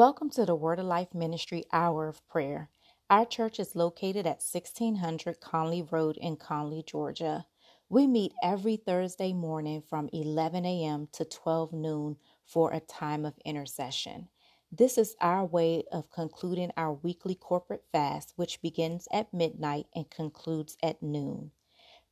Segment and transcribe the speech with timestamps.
[0.00, 2.70] Welcome to the Word of Life Ministry Hour of Prayer.
[3.10, 7.44] Our church is located at 1600 Conley Road in Conley, Georgia.
[7.90, 11.08] We meet every Thursday morning from 11 a.m.
[11.12, 12.16] to 12 noon
[12.46, 14.28] for a time of intercession.
[14.72, 20.08] This is our way of concluding our weekly corporate fast, which begins at midnight and
[20.08, 21.50] concludes at noon.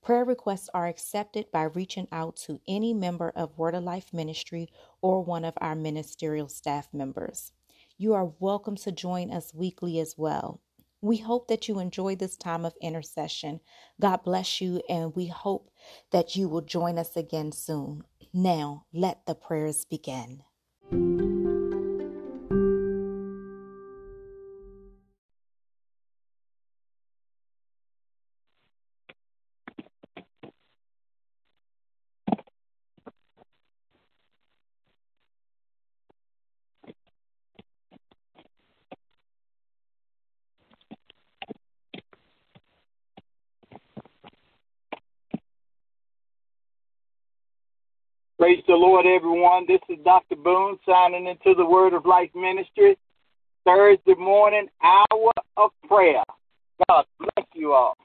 [0.02, 4.68] Prayer requests are accepted by reaching out to any member of Word of Life Ministry
[5.00, 7.52] or one of our ministerial staff members.
[8.00, 10.60] You are welcome to join us weekly as well.
[11.00, 13.58] We hope that you enjoy this time of intercession.
[14.00, 15.72] God bless you, and we hope
[16.12, 18.04] that you will join us again soon.
[18.32, 20.44] Now, let the prayers begin.
[48.78, 49.64] Lord, everyone.
[49.66, 50.36] This is Dr.
[50.36, 52.96] Boone signing into the Word of Life Ministry.
[53.64, 56.22] Thursday morning, hour of prayer.
[56.88, 57.96] God bless you all.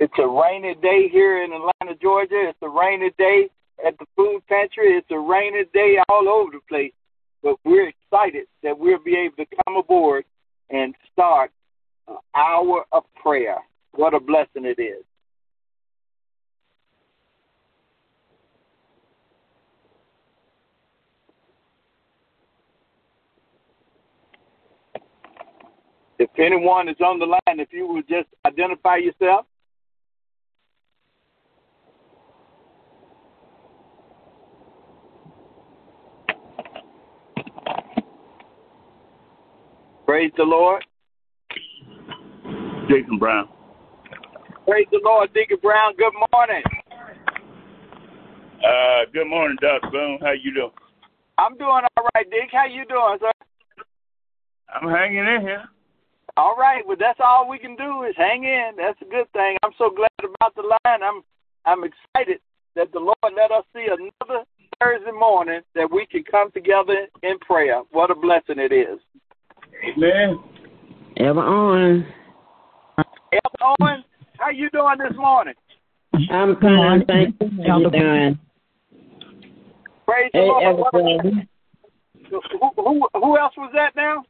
[0.00, 2.48] It's a rainy day here in Atlanta, Georgia.
[2.48, 3.50] It's a rainy day
[3.86, 4.96] at the food pantry.
[4.96, 6.92] It's a rainy day all over the place,
[7.42, 10.24] but we're excited that we'll be able to come aboard
[10.70, 11.50] and start
[12.08, 13.58] an hour of prayer.
[13.92, 15.04] What a blessing it is.
[26.18, 29.46] If anyone is on the line, if you would just identify yourself.
[40.22, 40.84] Praise the Lord.
[42.88, 43.48] Jason Brown.
[44.68, 45.96] Praise the Lord, Deacon Brown.
[45.96, 46.62] Good morning.
[48.62, 49.90] Uh, good morning, Dr.
[49.90, 50.20] Boone.
[50.22, 50.70] How you doing?
[51.38, 52.50] I'm doing all right, Dick.
[52.52, 53.32] How you doing, sir?
[54.72, 55.64] I'm hanging in here.
[56.36, 56.86] All right.
[56.86, 58.76] Well, that's all we can do is hang in.
[58.76, 59.56] That's a good thing.
[59.64, 61.02] I'm so glad about the line.
[61.02, 61.22] I'm
[61.64, 62.38] I'm excited
[62.76, 64.44] that the Lord let us see another
[64.78, 67.82] Thursday morning that we can come together in prayer.
[67.90, 69.00] What a blessing it is.
[69.84, 70.38] Amen.
[71.16, 72.06] Ever on.
[72.98, 74.04] Elder Owen,
[74.38, 75.54] how you doing this morning?
[76.30, 77.50] I'm fine, thank you.
[77.66, 78.38] How you doing?
[80.06, 80.64] Praise the Lord.
[80.64, 81.48] Ever What- Brown.
[82.30, 82.40] Who,
[82.76, 84.22] who, who else was that now?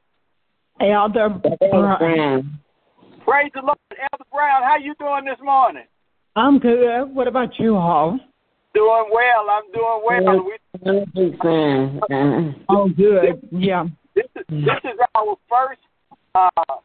[0.81, 2.59] Elder Brown.
[3.25, 3.79] Praise the Lord.
[3.91, 5.85] Elder Brown, how you doing this morning?
[6.35, 7.15] I'm good.
[7.15, 8.19] What about you all?
[8.75, 9.47] Doing well.
[9.51, 10.45] I'm doing well.
[10.45, 10.57] We,
[10.89, 12.65] I'm a big fan.
[12.69, 13.49] Oh, good.
[13.53, 13.85] Yeah.
[14.15, 15.81] This is this is our first
[16.35, 16.81] uh, uh,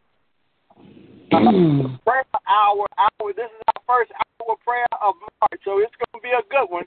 [2.05, 2.85] prayer hour.
[2.97, 3.33] Hour.
[3.35, 6.67] This is our first hour prayer of March, so it's going to be a good
[6.69, 6.85] one.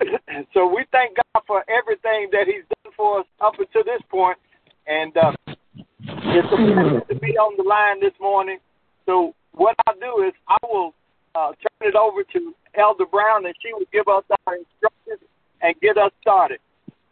[0.54, 4.38] so we thank God for everything that He's done for us up until this point,
[4.86, 8.58] and uh, it's a pleasure to be on the line this morning.
[9.06, 10.94] So what I'll do is I will
[11.34, 15.28] uh, turn it over to Elder Brown, and she will give us our instructions
[15.60, 16.58] and get us started.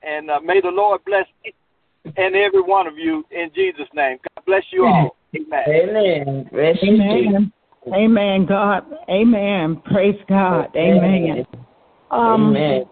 [0.02, 1.54] And uh, may the Lord bless each
[2.04, 4.18] and every one of you in Jesus' name.
[4.36, 5.16] God bless you all.
[5.34, 5.64] Amen.
[5.68, 6.48] Amen.
[6.52, 7.28] Rest in peace.
[7.28, 7.52] Amen.
[7.92, 8.46] Amen.
[8.46, 8.84] God.
[9.08, 9.82] Amen.
[9.84, 10.74] Praise God.
[10.76, 11.46] Amen.
[12.10, 12.84] Um, Amen.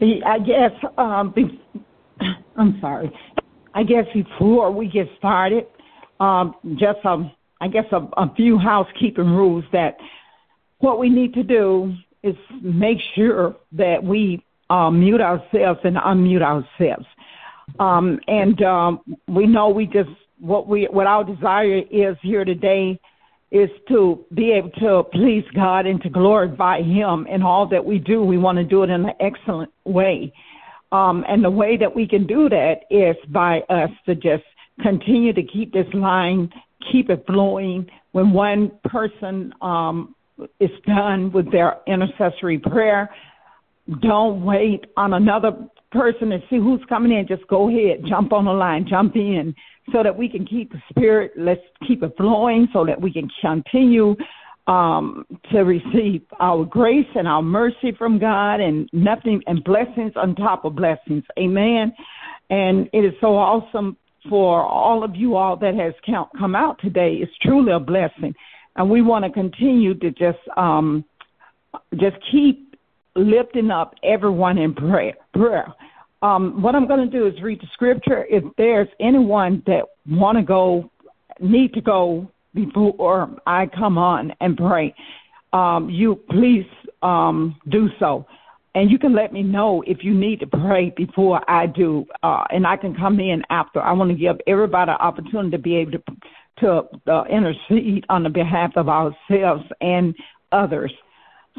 [0.00, 0.72] the- I guess.
[0.98, 1.34] Um,
[2.56, 3.10] I'm sorry.
[3.74, 5.66] I guess before we get started,
[6.20, 9.96] um, just um, I guess a, a few housekeeping rules that
[10.78, 16.42] what we need to do is make sure that we uh, mute ourselves and unmute
[16.42, 17.06] ourselves.
[17.78, 22.98] Um, and um, we know we just what we what our desire is here today
[23.52, 27.98] is to be able to please God and to glorify Him in all that we
[27.98, 28.22] do.
[28.24, 30.32] We want to do it in an excellent way.
[30.90, 34.44] Um, and the way that we can do that is by us to just
[34.82, 36.50] continue to keep this line,
[36.90, 37.88] keep it flowing.
[38.12, 40.14] When one person um,
[40.58, 43.10] is done with their intercessory prayer,
[44.00, 45.52] don't wait on another
[45.90, 47.26] person to see who's coming in.
[47.26, 49.54] Just go ahead, jump on the line, jump in,
[49.92, 51.32] so that we can keep the spirit.
[51.36, 54.16] Let's keep it flowing, so that we can continue
[54.66, 60.36] um, to receive our grace and our mercy from God, and nothing and blessings on
[60.36, 61.24] top of blessings.
[61.38, 61.92] Amen.
[62.50, 63.96] And it is so awesome
[64.28, 67.14] for all of you all that has come out today.
[67.20, 68.34] It's truly a blessing.
[68.76, 71.04] And we want to continue to just um,
[71.94, 72.71] just keep
[73.14, 75.14] lifting up everyone in prayer.
[75.34, 75.72] prayer.
[76.22, 78.26] Um, what I'm going to do is read the scripture.
[78.30, 80.90] If there's anyone that want to go,
[81.40, 84.94] need to go before I come on and pray,
[85.52, 86.66] um, you please
[87.02, 88.26] um, do so.
[88.74, 92.44] And you can let me know if you need to pray before I do, uh,
[92.50, 93.82] and I can come in after.
[93.82, 96.02] I want to give everybody an opportunity to be able to
[96.60, 100.14] to uh, intercede on the behalf of ourselves and
[100.52, 100.92] others.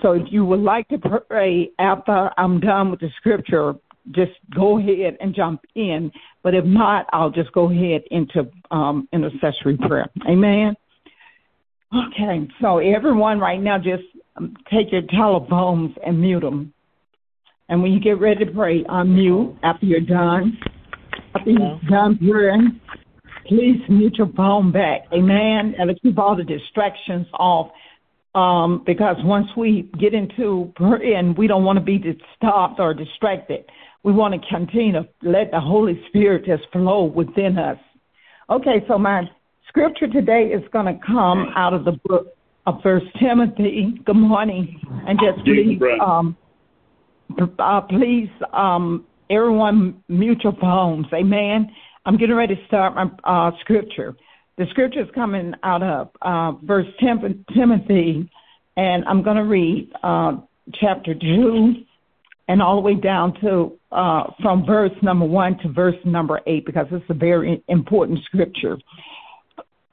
[0.02, 3.76] So if you would like to pray after I'm done with the scripture,
[4.12, 6.12] just go ahead and jump in.
[6.42, 10.10] But if not, I'll just go ahead into um, intercessory prayer.
[10.28, 10.76] Amen.
[11.94, 14.04] Okay, so everyone right now, just
[14.72, 16.74] take your telephones and mute them.
[17.70, 20.58] And when you get ready to pray, unmute after you're done.
[21.36, 22.82] After you're done praying,
[23.48, 25.02] please mute your phone back.
[25.14, 25.76] Amen.
[25.78, 27.72] And keep all the distractions off.
[28.36, 32.02] Um, because once we get into prayer, and we don't want to be
[32.36, 33.66] stopped or distracted.
[34.04, 37.78] We want to continue to let the Holy Spirit just flow within us.
[38.50, 39.24] Okay, so my
[39.68, 42.28] scripture today is going to come out of the book
[42.66, 44.00] of First Timothy.
[44.06, 46.36] Good morning, and just please, um,
[47.60, 51.06] uh, please, um, everyone, mute your phones.
[51.14, 51.72] Amen.
[52.06, 54.16] I'm getting ready to start my uh, scripture.
[54.58, 58.30] The scripture is coming out of uh, First Tim- Timothy,
[58.78, 60.34] and I'm going to read uh,
[60.80, 61.74] chapter two
[62.48, 66.66] and all the way down to uh, from verse number one to verse number eight
[66.66, 68.78] because it's a very important scripture.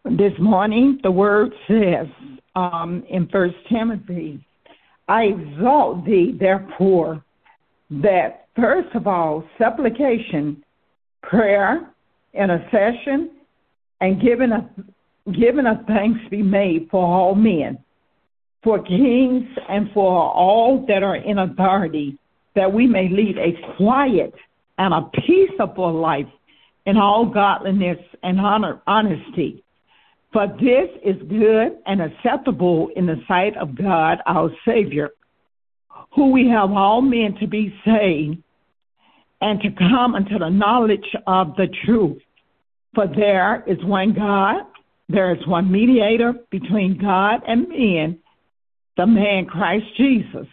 [0.05, 2.07] This morning, the word says
[2.55, 4.45] um, in First Timothy,
[5.09, 7.25] I exalt thee, therefore,
[7.91, 10.63] that first of all, supplication,
[11.23, 11.91] prayer,
[12.35, 13.31] intercession,
[14.01, 14.65] and giving of,
[15.35, 17.79] giving of thanks be made for all men,
[18.63, 22.19] for kings and for all that are in authority,
[22.55, 24.35] that we may lead a quiet
[24.79, 26.27] and a peaceable life
[26.87, 29.63] in all godliness and honor, honesty.
[30.33, 35.11] For this is good and acceptable in the sight of God our Savior,
[36.15, 38.39] who we have all men to be saved
[39.41, 42.23] and to come unto the knowledge of the truth.
[42.95, 44.63] For there is one God,
[45.09, 48.19] there is one mediator between God and men,
[48.97, 50.47] the man Christ Jesus,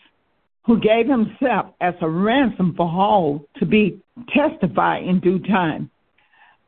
[0.66, 4.01] who gave himself as a ransom for all to be
[4.36, 5.89] testified in due time.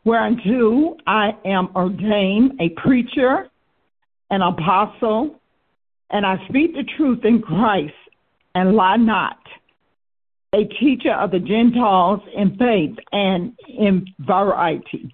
[0.05, 3.49] Whereunto I am ordained a preacher,
[4.29, 5.39] an apostle,
[6.09, 7.93] and I speak the truth in Christ
[8.55, 9.37] and lie not,
[10.53, 15.13] a teacher of the Gentiles in faith and in variety.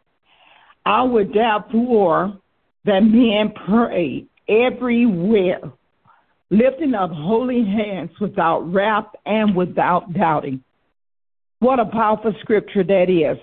[0.86, 2.38] I would therefore
[2.86, 5.62] that men pray everywhere,
[6.52, 10.64] lifting up holy hands without wrath and without doubting.
[11.60, 13.40] What a powerful scripture that is.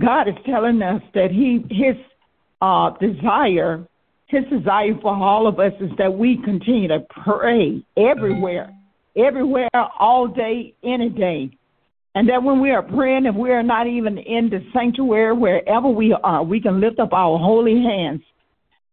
[0.00, 1.96] God is telling us that He His
[2.62, 3.86] uh, desire,
[4.28, 8.72] His desire for all of us is that we continue to pray everywhere,
[9.16, 11.50] everywhere, all day, any day.
[12.14, 15.88] And that when we are praying, if we are not even in the sanctuary, wherever
[15.88, 18.22] we are, we can lift up our holy hands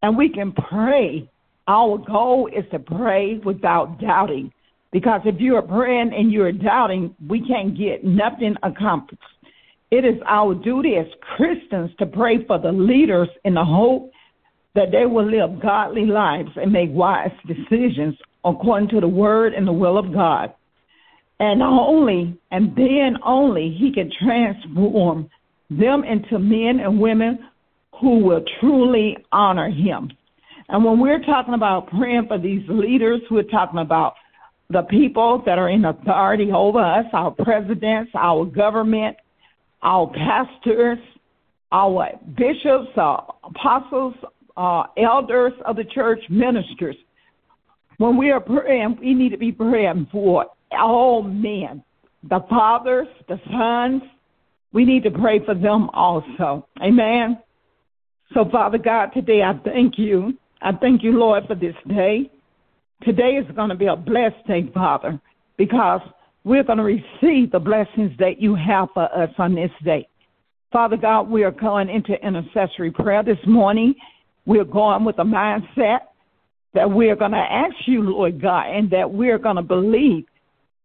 [0.04, 1.30] and we can pray.
[1.68, 4.52] Our goal is to pray without doubting.
[4.92, 9.22] Because if you are praying and you're doubting, we can't get nothing accomplished.
[9.90, 14.12] It is our duty as Christians to pray for the leaders in the hope
[14.76, 19.68] that they will live godly lives and make wise decisions according to the word and
[19.68, 20.54] the will of God
[21.40, 25.30] and only and then only he can transform
[25.70, 27.40] them into men and women
[28.00, 30.10] who will truly honor him.
[30.70, 34.16] And when we're talking about praying for these leaders, we're talking about
[34.70, 39.16] the people that are in authority over us, our presidents, our government,
[39.82, 41.00] our pastors,
[41.72, 44.14] our bishops, our apostles,
[44.58, 46.96] our elders of the church, ministers.
[47.98, 51.84] When we are praying, we need to be praying for Oh, all men,
[52.24, 54.02] the fathers, the sons.
[54.74, 56.68] We need to pray for them also.
[56.82, 57.40] Amen.
[58.34, 60.34] So, Father God, today I thank you.
[60.62, 62.30] I thank you, Lord, for this day.
[63.04, 65.20] Today is going to be a blessed day, Father,
[65.58, 66.02] because
[66.44, 70.08] we're going to receive the blessings that you have for us on this day.
[70.72, 73.96] Father God, we are going into intercessory prayer this morning.
[74.46, 76.00] We're going with a mindset
[76.74, 80.26] that we're going to ask you, Lord God, and that we're going to believe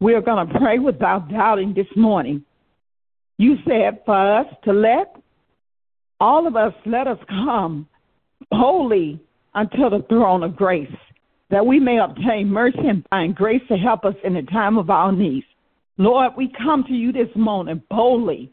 [0.03, 2.45] we are going to pray without doubting this morning.
[3.39, 5.15] You said for us to let
[6.21, 7.87] all of us let us come
[8.51, 9.21] boldly
[9.55, 10.91] unto the throne of grace,
[11.51, 14.91] that we may obtain mercy and find grace to help us in the time of
[14.91, 15.47] our needs.
[15.99, 18.51] Lord, we come to you this morning boldly.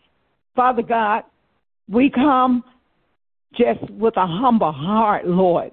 [0.56, 1.24] Father God,
[1.88, 2.64] we come
[3.58, 5.72] just with a humble heart, Lord.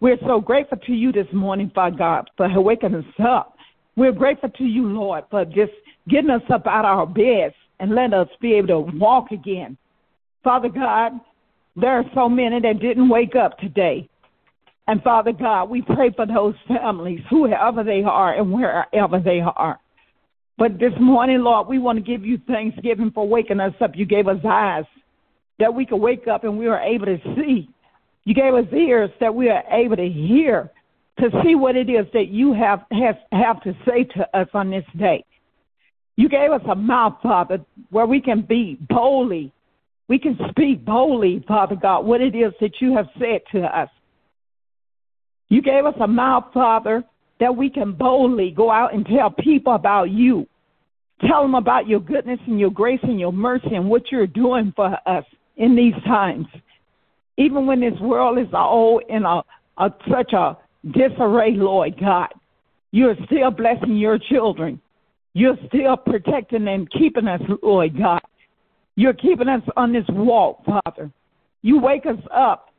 [0.00, 3.53] We're so grateful to you this morning, Father God, for waking us up.
[3.96, 5.72] We're grateful to you, Lord, for just
[6.08, 9.76] getting us up out of our beds and letting us be able to walk again.
[10.42, 11.12] Father God,
[11.76, 14.08] there are so many that didn't wake up today.
[14.86, 19.78] And Father God, we pray for those families, whoever they are and wherever they are.
[20.58, 23.92] But this morning, Lord, we want to give you thanksgiving for waking us up.
[23.94, 24.84] You gave us eyes
[25.58, 27.68] that we could wake up and we were able to see.
[28.24, 30.70] You gave us ears that we are able to hear,
[31.18, 34.70] to see what it is that you have, have, have to say to us on
[34.70, 35.24] this day.
[36.16, 37.58] You gave us a mouth, Father,
[37.90, 39.52] where we can be boldly.
[40.08, 43.88] We can speak boldly, Father God, what it is that you have said to us.
[45.48, 47.04] You gave us a mouth, Father,
[47.40, 50.46] that we can boldly go out and tell people about you.
[51.28, 54.72] Tell them about your goodness and your grace and your mercy and what you're doing
[54.74, 55.24] for us
[55.56, 56.46] in these times.
[57.36, 59.42] Even when this world is all in a,
[59.78, 60.56] a such a
[60.92, 62.28] disarray, Lord God,
[62.90, 64.80] you're still blessing your children.
[65.32, 68.20] You're still protecting and keeping us, Lord God.
[68.96, 71.10] You're keeping us on this walk, Father.
[71.62, 72.70] You wake us up,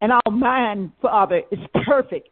[0.00, 2.28] and our mind, Father, is perfect.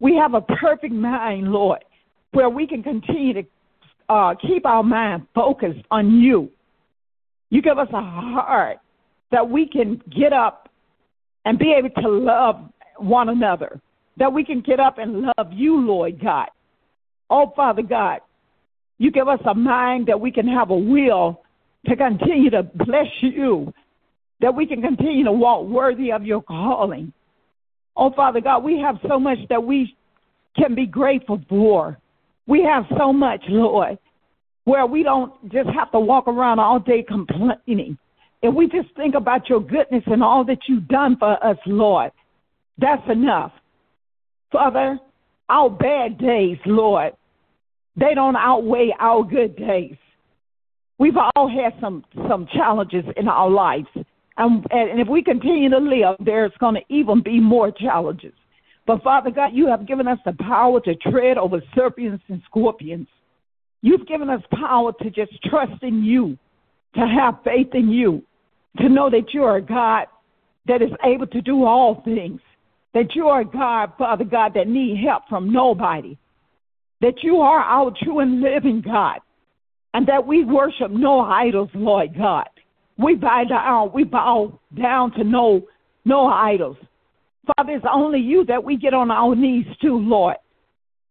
[0.00, 1.84] We have a perfect mind, Lord,
[2.32, 3.44] where we can continue to
[4.08, 6.50] uh, keep our mind focused on you.
[7.48, 8.78] You give us a heart
[9.30, 10.68] that we can get up
[11.44, 13.80] and be able to love one another,
[14.16, 16.48] that we can get up and love you, Lord God.
[17.30, 18.20] Oh, Father God,
[18.98, 21.42] you give us a mind that we can have a will
[21.86, 23.72] to continue to bless you,
[24.40, 27.12] that we can continue to walk worthy of your calling.
[27.96, 29.96] Oh, Father God, we have so much that we
[30.56, 31.98] can be grateful for.
[32.46, 33.98] We have so much, Lord,
[34.64, 37.98] where we don't just have to walk around all day complaining.
[38.42, 42.12] If we just think about your goodness and all that you've done for us, Lord,
[42.78, 43.52] that's enough.
[44.54, 45.00] Father,
[45.48, 47.14] our bad days, Lord,
[47.96, 49.96] they don't outweigh our good days.
[50.96, 53.88] We've all had some some challenges in our lives,
[54.36, 58.32] and and if we continue to live, there's going to even be more challenges.
[58.86, 63.08] But Father God, you have given us the power to tread over serpents and scorpions.
[63.82, 66.38] You've given us power to just trust in you,
[66.94, 68.22] to have faith in you,
[68.78, 70.06] to know that you are a God
[70.68, 72.40] that is able to do all things,
[72.94, 76.16] that you are God, Father God, that need help from nobody,
[77.00, 79.18] that you are our true and living God,
[79.92, 82.48] and that we worship no idols, Lord God.
[82.96, 85.62] We bow down, we bow down to no
[86.04, 86.76] no idols.
[87.56, 90.36] Father, it's only you that we get on our knees to, Lord,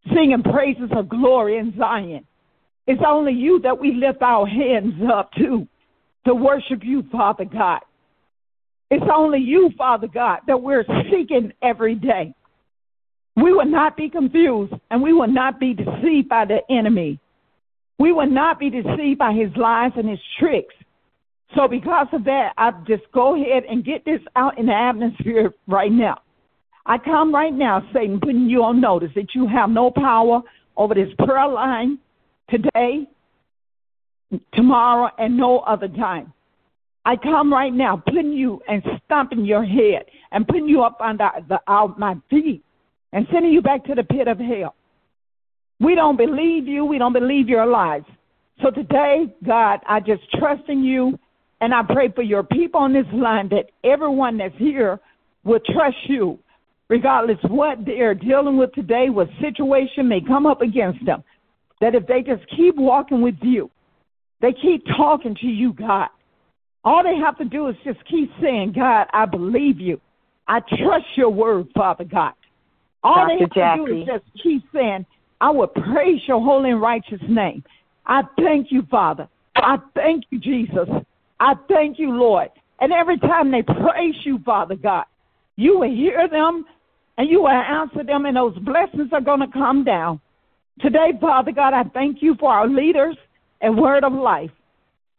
[0.07, 2.25] singing praises of glory in Zion.
[2.87, 5.67] It's only you that we lift our hands up to,
[6.25, 7.79] to worship you, Father God.
[8.93, 12.35] It's only you, Father God, that we're seeking every day.
[13.35, 17.19] We will not be confused and we will not be deceived by the enemy.
[17.97, 20.75] We will not be deceived by his lies and his tricks.
[21.55, 25.51] So, because of that, I just go ahead and get this out in the atmosphere
[25.67, 26.21] right now.
[26.85, 30.41] I come right now, Satan, putting you on notice that you have no power
[30.77, 31.97] over this prayer line
[32.47, 33.07] today,
[34.53, 36.32] tomorrow, and no other time.
[37.05, 41.29] I come right now, putting you and stomping your head and putting you up under
[41.49, 42.63] the, out my feet
[43.11, 44.75] and sending you back to the pit of hell.
[45.79, 46.85] We don't believe you.
[46.85, 48.03] We don't believe your lies.
[48.61, 51.19] So today, God, I just trust in you
[51.59, 54.99] and I pray for your people on this line that everyone that's here
[55.43, 56.39] will trust you,
[56.89, 61.23] regardless what they're dealing with today, what situation may come up against them.
[61.81, 63.69] That if they just keep walking with you,
[64.41, 66.09] they keep talking to you, God.
[66.83, 69.99] All they have to do is just keep saying, God, I believe you.
[70.47, 72.33] I trust your word, Father God.
[73.03, 73.27] All Dr.
[73.27, 73.79] they have Jackie.
[73.79, 75.05] to do is just keep saying,
[75.39, 77.63] I will praise your holy and righteous name.
[78.05, 79.27] I thank you, Father.
[79.55, 80.89] I thank you, Jesus.
[81.39, 82.49] I thank you, Lord.
[82.79, 85.05] And every time they praise you, Father God,
[85.55, 86.65] you will hear them
[87.17, 90.19] and you will answer them, and those blessings are going to come down.
[90.79, 93.15] Today, Father God, I thank you for our leaders
[93.61, 94.49] and word of life.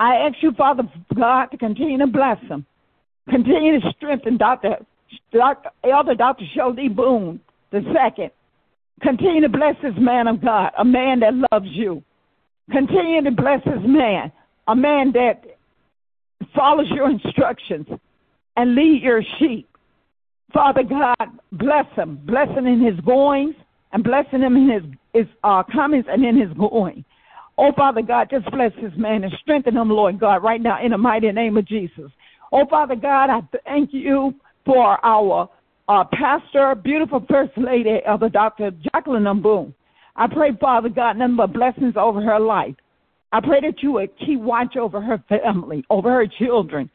[0.00, 0.82] I ask you, Father
[1.14, 2.66] God, to continue to bless them.
[3.30, 4.76] Continue to strengthen Dr.
[5.32, 5.70] Dr.
[5.84, 6.44] Elder Dr.
[6.54, 8.30] Shelby Boone the second.
[9.02, 12.02] Continue to bless this man of God, a man that loves you.
[12.70, 14.32] Continue to bless this man,
[14.68, 15.44] a man that
[16.54, 17.86] follows your instructions
[18.56, 19.68] and lead your sheep.
[20.52, 23.56] Father God, bless him, bless him in his goings
[23.92, 24.82] and blessing him in his,
[25.12, 27.04] his uh, comings and in his going.
[27.56, 30.90] Oh, Father God, just bless this man and strengthen him, Lord God, right now in
[30.90, 32.10] the mighty name of Jesus.
[32.52, 34.34] Oh, Father God, I thank you
[34.64, 35.48] for our
[35.88, 38.70] uh, pastor, beautiful first lady of the Dr.
[38.70, 39.74] Jacqueline Boone.
[40.16, 42.74] I pray, Father God, nothing but blessings over her life.
[43.32, 46.88] I pray that you would keep watch over her family, over her children.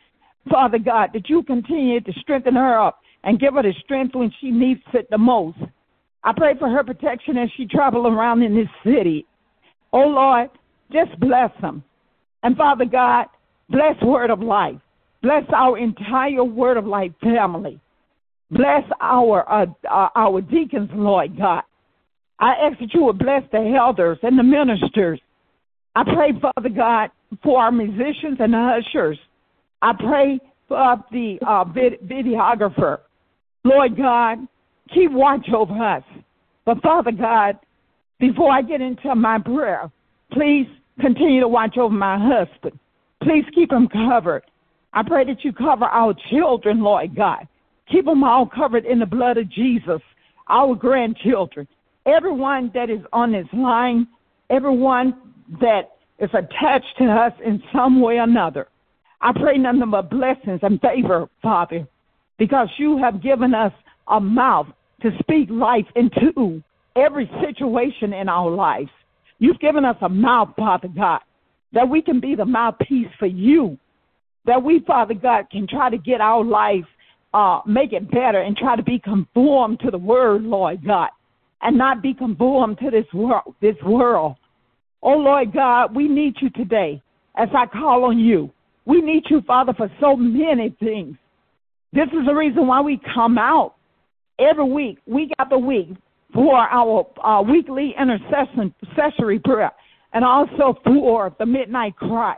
[0.50, 4.32] Father God, that you continue to strengthen her up and give her the strength when
[4.40, 5.58] she needs it the most.
[6.24, 9.26] I pray for her protection as she travels around in this city.
[9.94, 10.50] Oh Lord,
[10.92, 11.84] just bless them.
[12.44, 13.26] And Father God,
[13.70, 14.80] bless Word of Life.
[15.22, 17.80] Bless our entire Word of Life family.
[18.52, 21.64] Bless our uh, uh, our deacons, Lord God.
[22.40, 25.20] I ask that you would bless the elders and the ministers.
[25.96, 27.10] I pray, Father God,
[27.44, 29.20] for our musicians and the ushers.
[29.82, 33.00] I pray for the uh, vid- videographer.
[33.64, 34.40] Lord God,
[34.94, 36.04] keep watch over us.
[36.66, 37.60] But Father God,
[38.20, 39.90] before I get into my prayer,
[40.32, 40.68] please
[41.00, 42.78] continue to watch over my husband.
[43.24, 44.44] Please keep him covered.
[44.94, 47.48] I pray that you cover our children, Lord God.
[47.92, 50.02] Keep them all covered in the blood of Jesus,
[50.48, 51.68] our grandchildren,
[52.06, 54.08] everyone that is on this line,
[54.50, 55.16] everyone
[55.60, 58.68] that is attached to us in some way or another.
[59.22, 61.88] I pray nothing but blessings and favor, Father,
[62.38, 63.74] because you have given us
[64.08, 64.68] a mouth
[65.02, 66.62] to speak life into
[67.06, 68.90] every situation in our lives.
[69.40, 71.22] You've given us a mouth, Father God,
[71.74, 73.78] that we can be the mouthpiece for you,
[74.46, 76.86] that we, Father God, can try to get our life
[77.34, 81.10] uh, make it better and try to be conformed to the word, Lord God,
[81.62, 83.56] and not be conformed to this world.
[83.62, 84.36] This world.
[85.02, 87.02] Oh Lord God, we need you today
[87.38, 88.52] as I call on you.
[88.86, 91.16] We need you, Father, for so many things.
[91.94, 93.76] This is the reason why we come out
[94.40, 95.90] every week, week after week,
[96.34, 99.72] for our uh, weekly intercessory prayer
[100.14, 102.38] and also for the midnight cry.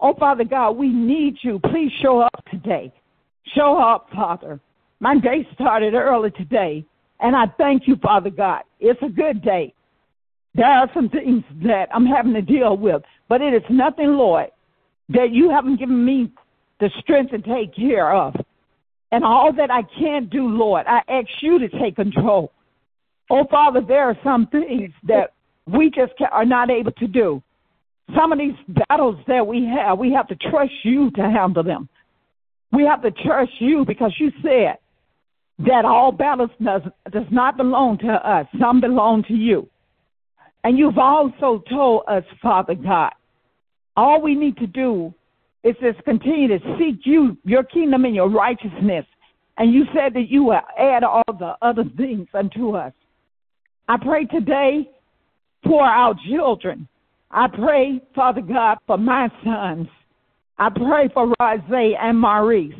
[0.00, 1.58] Oh, Father God, we need you.
[1.70, 2.92] Please show up today.
[3.54, 4.60] Show up, Father.
[5.00, 6.84] My day started early today,
[7.20, 8.62] and I thank you, Father God.
[8.80, 9.74] It's a good day.
[10.54, 14.50] There are some things that I'm having to deal with, but it is nothing, Lord,
[15.10, 16.32] that you haven't given me
[16.80, 18.34] the strength to take care of.
[19.12, 22.52] And all that I can't do, Lord, I ask you to take control.
[23.30, 25.32] Oh, Father, there are some things that
[25.66, 27.42] we just are not able to do.
[28.14, 28.54] Some of these
[28.88, 31.88] battles that we have, we have to trust you to handle them.
[32.72, 34.78] We have to trust you because you said
[35.58, 38.46] that all battles does, does not belong to us.
[38.60, 39.68] Some belong to you.
[40.62, 43.12] And you've also told us, Father God,
[43.96, 45.14] all we need to do
[45.64, 49.06] is just continue to seek you, your kingdom and your righteousness.
[49.58, 52.92] And you said that you will add all the other things unto us.
[53.88, 54.90] I pray today
[55.62, 56.88] for our children.
[57.30, 59.88] I pray, Father God, for my sons.
[60.58, 62.74] I pray for Rosé and Maurice.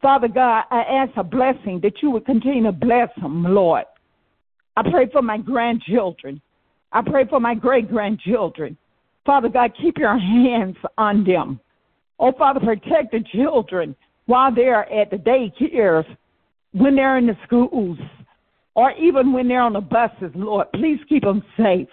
[0.00, 3.84] Father God, I ask a blessing that you would continue to bless them, Lord.
[4.76, 6.40] I pray for my grandchildren.
[6.92, 8.78] I pray for my great grandchildren.
[9.26, 11.60] Father God, keep your hands on them.
[12.18, 13.94] Oh, Father, protect the children
[14.26, 16.06] while they're at the daycares,
[16.72, 17.98] when they're in the schools,
[18.74, 20.68] or even when they're on the buses, Lord.
[20.74, 21.88] Please keep them safe.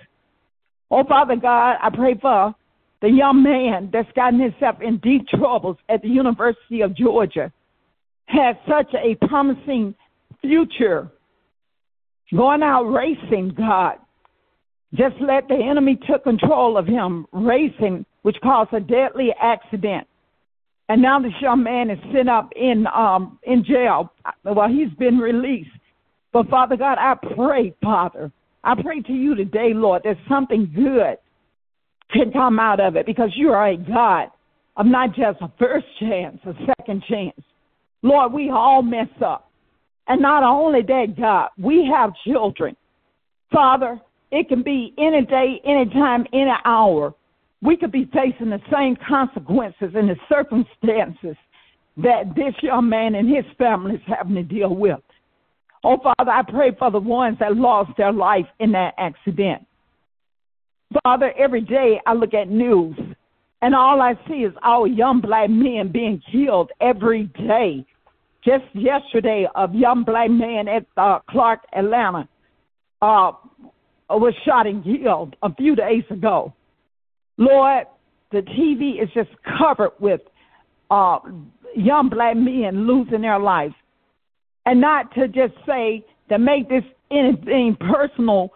[0.89, 2.55] Oh, Father God, I pray for
[3.01, 7.51] the young man that's gotten himself in deep troubles at the University of Georgia
[8.27, 9.95] has such a promising
[10.41, 11.09] future
[12.35, 13.95] going out racing, God.
[14.93, 20.07] Just let the enemy took control of him racing, which caused a deadly accident.
[20.89, 24.13] And now this young man is sent up in um in jail.
[24.43, 25.69] Well, he's been released.
[26.33, 28.31] But Father God, I pray, Father,
[28.63, 31.17] I pray to you today, Lord, there's something good
[32.11, 34.29] can come out of it because you are a God
[34.77, 37.39] of not just a first chance, a second chance.
[38.01, 39.49] Lord, we all mess up.
[40.07, 42.75] And not only that, God, we have children.
[43.51, 43.99] Father,
[44.31, 47.13] it can be any day, any time, any hour.
[47.61, 51.35] We could be facing the same consequences and the circumstances
[51.97, 54.99] that this young man and his family is having to deal with.
[55.83, 59.65] Oh, Father, I pray for the ones that lost their life in that accident.
[61.03, 62.97] Father, every day I look at news
[63.61, 67.85] and all I see is all young black men being killed every day.
[68.45, 72.29] Just yesterday, a young black man at uh, Clark, Atlanta,
[73.01, 73.31] uh,
[74.09, 76.53] was shot and killed a few days ago.
[77.37, 77.87] Lord,
[78.31, 80.21] the TV is just covered with
[80.89, 81.19] uh,
[81.75, 83.75] young black men losing their lives.
[84.67, 88.51] And not to just say to make this anything personal,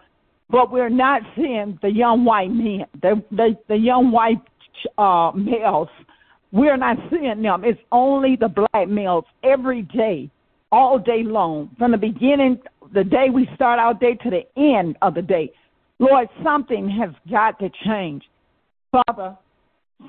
[0.50, 4.42] but we're not seeing the young white men, the the, the young white
[4.98, 5.88] uh, males.
[6.52, 7.64] We're not seeing them.
[7.64, 10.30] It's only the black males every day,
[10.70, 12.60] all day long, from the beginning,
[12.92, 15.50] the day we start our day to the end of the day.
[15.98, 18.22] Lord, something has got to change.
[18.90, 19.34] Father,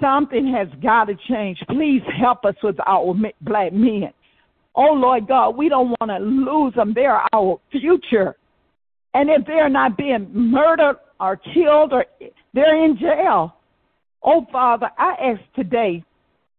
[0.02, 1.60] something has got to change.
[1.70, 4.12] Please help us with our black men.
[4.75, 6.93] Oh, Lord God, we don't want to lose them.
[6.93, 8.36] They're our future.
[9.13, 12.05] And if they're not being murdered or killed or
[12.53, 13.55] they're in jail,
[14.23, 16.03] oh, Father, I ask today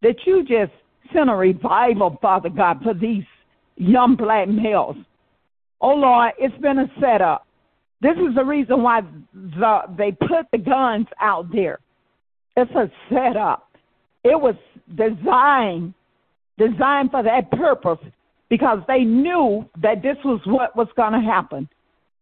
[0.01, 0.71] that you just
[1.13, 3.23] send a revival, Father God, for these
[3.75, 4.95] young black males.
[5.81, 7.45] Oh, Lord, it's been a setup.
[8.01, 9.01] This is the reason why
[9.33, 11.79] the, they put the guns out there.
[12.55, 13.69] It's a setup.
[14.23, 14.55] It was
[14.95, 15.93] designed
[16.57, 17.99] designed for that purpose
[18.49, 21.67] because they knew that this was what was going to happen.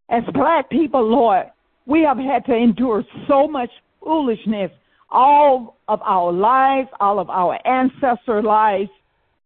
[0.10, 1.48] As black people, Lord,
[1.86, 3.70] we have had to endure so much
[4.02, 4.72] foolishness
[5.10, 8.90] all of our lives, all of our ancestor lives.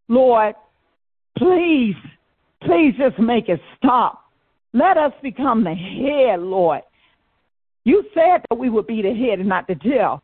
[0.08, 0.56] Lord,
[1.38, 1.96] please,
[2.64, 4.24] please just make it stop.
[4.74, 6.82] Let us become the head, Lord.
[7.84, 10.24] You said that we would be the head and not the tail.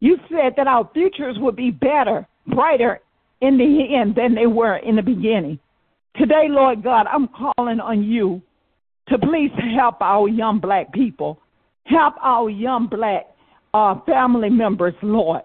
[0.00, 3.00] You said that our futures would be better, brighter
[3.40, 5.58] in the end than they were in the beginning.
[6.16, 8.40] Today, Lord God, I'm calling on you
[9.08, 11.38] to please help our young black people.
[11.84, 13.26] Help our young black
[13.74, 15.42] uh, family members, Lord.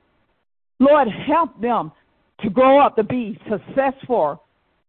[0.80, 1.92] Lord, help them
[2.44, 4.44] to grow up to be successful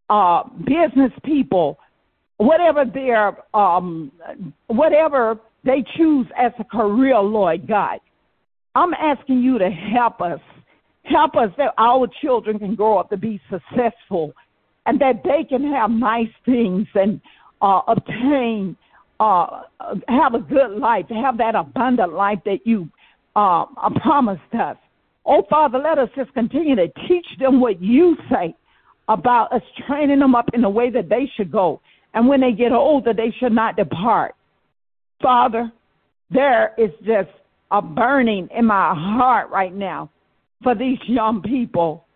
[0.09, 1.79] uh, business people,
[2.37, 4.13] whatever their um,
[4.69, 7.99] whatever they choose as a career, Lord God.
[8.75, 10.41] I'm asking you to help us.
[11.13, 14.33] Help us that our children can grow up to be successful
[14.87, 17.21] and that they can have nice things and
[17.61, 18.77] uh, obtain,
[19.21, 19.63] uh,
[20.09, 22.89] have a good life, have that abundant life that you
[23.37, 23.65] uh,
[24.03, 24.77] promised us.
[25.25, 28.55] Oh, Father, let us just continue to teach them what you say
[29.09, 31.81] about us training them up in the way that they should go.
[32.15, 34.35] And when they get older, they should not depart.
[35.21, 35.71] Father,
[36.31, 37.31] there is just
[37.71, 40.11] a burning in my heart right now
[40.63, 42.07] for these young people.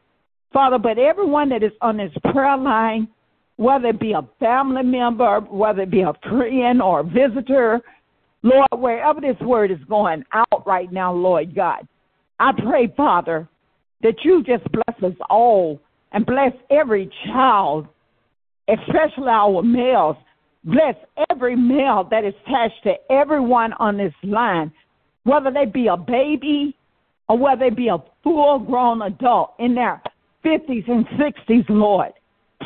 [0.53, 3.09] Father, but everyone that is on this prayer line,
[3.57, 7.81] whether it be a family member, whether it be a friend or a visitor,
[8.43, 11.87] Lord, wherever this word is going out right now, Lord God,
[12.39, 13.49] I pray, Father,
[14.03, 15.81] that you just bless us all
[16.13, 17.87] and bless every child,
[18.69, 20.17] especially our males.
[20.65, 20.97] Bless
[21.31, 24.73] every male that is attached to everyone on this line,
[25.23, 26.76] whether they be a baby
[27.29, 30.01] or whether they be a full grown adult in their
[30.45, 32.13] 50s and 60s, Lord.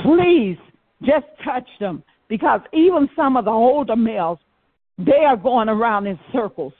[0.02, 0.56] Please
[1.02, 4.38] just touch them because even some of the older males,
[4.98, 6.74] they are going around in circles.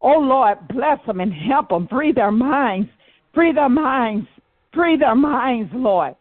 [0.00, 1.86] Oh, Lord, bless them and help them.
[1.88, 2.88] Free their minds.
[3.34, 4.26] Free their minds.
[4.72, 6.16] Free their minds, Lord.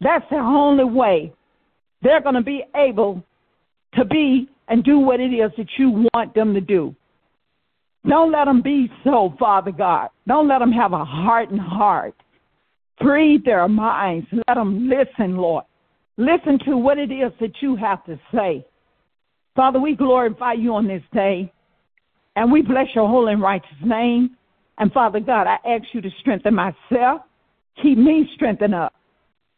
[0.00, 1.32] That's the only way
[2.02, 3.22] they're going to be able
[3.94, 6.94] to be and do what it is that you want them to do.
[8.08, 10.08] Don't let them be so, Father God.
[10.26, 12.14] Don't let them have a hardened heart.
[13.00, 14.26] Free their minds.
[14.32, 15.64] Let them listen, Lord.
[16.16, 18.64] Listen to what it is that you have to say.
[19.54, 21.52] Father, we glorify you on this day,
[22.36, 24.36] and we bless your holy and righteous name.
[24.78, 27.22] And Father God, I ask you to strengthen myself.
[27.82, 28.94] Keep me strengthened up.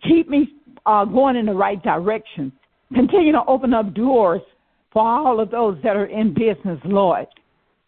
[0.09, 0.49] Keep me
[0.87, 2.53] uh, going in the right direction.
[2.95, 4.43] Continue to open up doors
[4.93, 7.27] for all of those that are in business, Lord.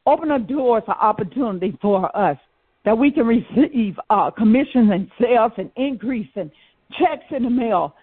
[0.06, 2.36] Open up doors of opportunity for us
[2.84, 6.50] that we can receive uh, commissions and sales and increase and
[6.98, 7.94] checks in the mail,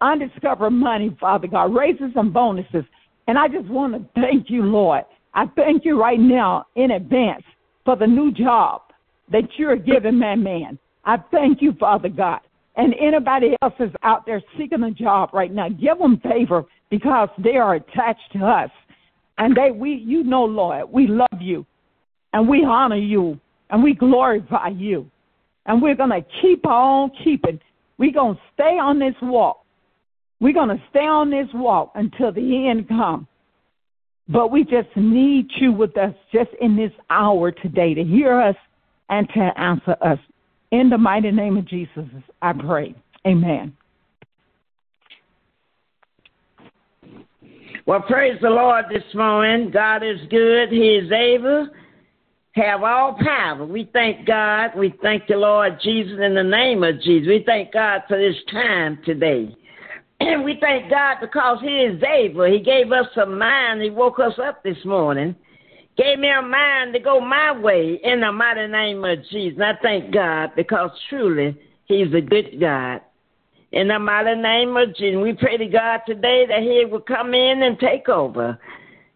[0.00, 2.84] undiscovered money, Father God, raises and bonuses.
[3.26, 5.04] And I just want to thank you, Lord.
[5.34, 7.44] I thank you right now in advance
[7.84, 8.82] for the new job
[9.32, 10.78] that you're giving my man.
[11.04, 12.40] I thank you, Father God.
[12.76, 17.28] And anybody else is out there seeking a job right now, give them favor because
[17.42, 18.70] they are attached to us.
[19.38, 21.64] And they, we, you know, Lord, we love you
[22.32, 25.10] and we honor you and we glorify you.
[25.66, 27.60] And we're going to keep on keeping.
[27.98, 29.64] We're going to stay on this walk.
[30.40, 33.26] We're going to stay on this walk until the end comes.
[34.28, 38.56] But we just need you with us just in this hour today to hear us
[39.08, 40.18] and to answer us.
[40.70, 42.04] In the mighty name of Jesus,
[42.42, 42.94] I pray.
[43.26, 43.74] Amen.
[47.88, 49.70] Well, praise the Lord this morning.
[49.70, 50.68] God is good.
[50.70, 51.70] He is able.
[52.52, 53.64] have all power.
[53.64, 54.72] We thank God.
[54.76, 57.26] We thank the Lord Jesus in the name of Jesus.
[57.26, 59.56] We thank God for this time today.
[60.20, 62.44] And we thank God because He is able.
[62.44, 63.80] He gave us a mind.
[63.80, 65.34] He woke us up this morning.
[65.96, 69.58] Gave me a mind to go my way in the mighty name of Jesus.
[69.58, 73.00] And I thank God because truly He's a good God.
[73.72, 77.34] In the mighty name of Jesus, we pray to God today that He will come
[77.34, 78.58] in and take over.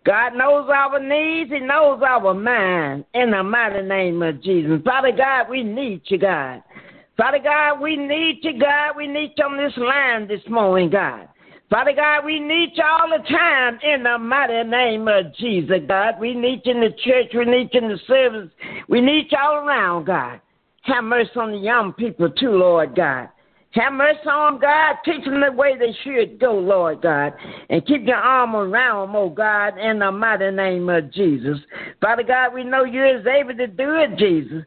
[0.05, 1.51] God knows our needs.
[1.51, 3.05] He knows our mind.
[3.15, 4.81] In the mighty name of Jesus.
[4.85, 6.63] Father God, we need you, God.
[7.17, 8.97] Father God, we need you, God.
[8.97, 11.29] We need you on this line this morning, God.
[11.71, 16.21] Father God, we need you all the time in the mighty name of Jesus, God.
[16.21, 17.29] We need you in the church.
[17.35, 18.51] We need you in the service.
[18.89, 20.41] We need you all around, God.
[20.83, 23.29] Have mercy on the young people, too, Lord God.
[23.73, 24.97] Have mercy on them, God.
[25.05, 27.33] Teach them the way they should go, Lord God.
[27.71, 31.59] And keep your arm around them, oh God, in the mighty name of Jesus.
[32.01, 34.63] Father God, we know you is able to do it, Jesus.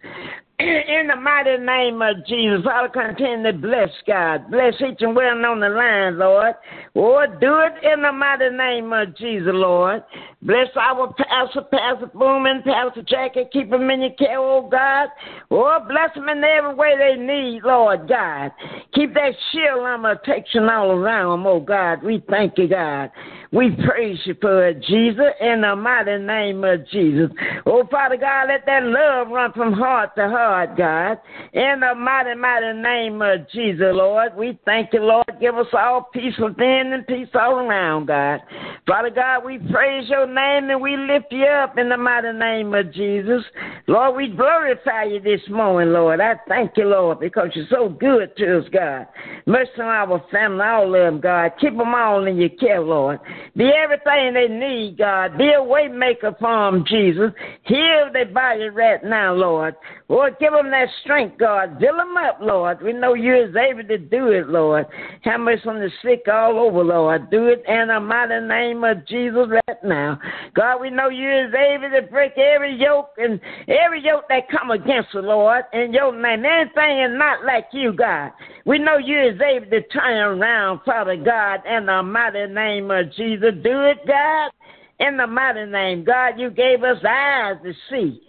[0.59, 4.49] In the mighty name of Jesus, Father, continue to bless God.
[4.49, 6.55] Bless each and one on the line, Lord.
[6.93, 10.01] Lord, do it in the mighty name of Jesus, Lord.
[10.41, 13.49] Bless our pastor, Pastor Bowman, Pastor Jackie.
[13.51, 15.09] Keep them in your care, oh God.
[15.51, 18.51] Oh, bless them in every way they need, Lord God.
[18.93, 22.01] Keep that shield armor protection all around them, oh God.
[22.01, 23.11] We thank you, God.
[23.51, 27.29] We praise you for it, Jesus, in the mighty name of Jesus.
[27.65, 31.19] Oh, Father God, let that love run from heart to heart, God.
[31.53, 34.35] In the mighty, mighty name of Jesus, Lord.
[34.35, 35.25] We thank you, Lord.
[35.39, 38.41] Give us all peace within and peace all around, God.
[38.87, 42.73] Father God, we praise your name and we lift you up in the mighty name
[42.73, 43.43] of Jesus.
[43.87, 46.19] Lord, we glorify you this morning, Lord.
[46.19, 49.07] I thank you, Lord, because you're so good to us, God.
[49.45, 51.51] Mercy on our family, all of them, God.
[51.59, 53.19] Keep them all in your care, Lord.
[53.55, 55.37] Be everything they need, God.
[55.37, 57.31] Be a way maker for them, Jesus.
[57.63, 59.75] Heal their body right now, Lord.
[60.09, 61.77] Lord, give them that strength, God.
[61.79, 62.81] Fill them up, Lord.
[62.81, 64.85] We know you is able to do it, Lord.
[65.23, 67.31] Have mercy on the sick all over, Lord.
[67.31, 70.19] Do it in the mighty name of Jesus right now.
[70.53, 74.71] God, we know you is able to break every yoke and every yoke that come
[74.71, 76.45] against the Lord, in your name.
[76.45, 78.31] Anything is not like you, God.
[78.65, 83.13] We know you is able to turn around, Father God, in the mighty name of
[83.13, 83.53] Jesus.
[83.63, 84.51] Do it, God.
[84.99, 88.21] In the mighty name, God, you gave us eyes to see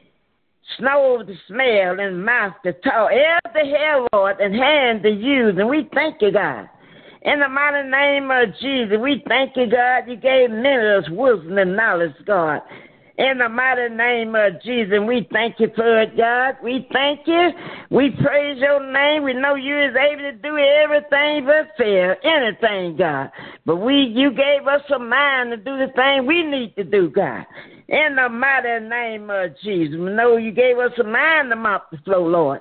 [0.78, 5.54] snow to smell and mouth to talk, ear to hear, Lord, and hand to use.
[5.58, 6.68] And we thank you, God.
[7.22, 10.04] In the mighty name of Jesus, we thank you, God.
[10.06, 12.60] You gave many of us wisdom and knowledge, God.
[13.18, 16.56] In the mighty name of Jesus, and we thank you for it, God.
[16.62, 17.48] We thank you.
[17.90, 19.24] We praise your name.
[19.24, 23.30] We know you is able to do everything but fail, anything, God.
[23.64, 27.08] But we, you gave us a mind to do the thing we need to do,
[27.08, 27.46] God.
[27.88, 29.96] In the mighty name of Jesus.
[29.98, 32.60] We know you gave us a mind to mop the floor, Lord.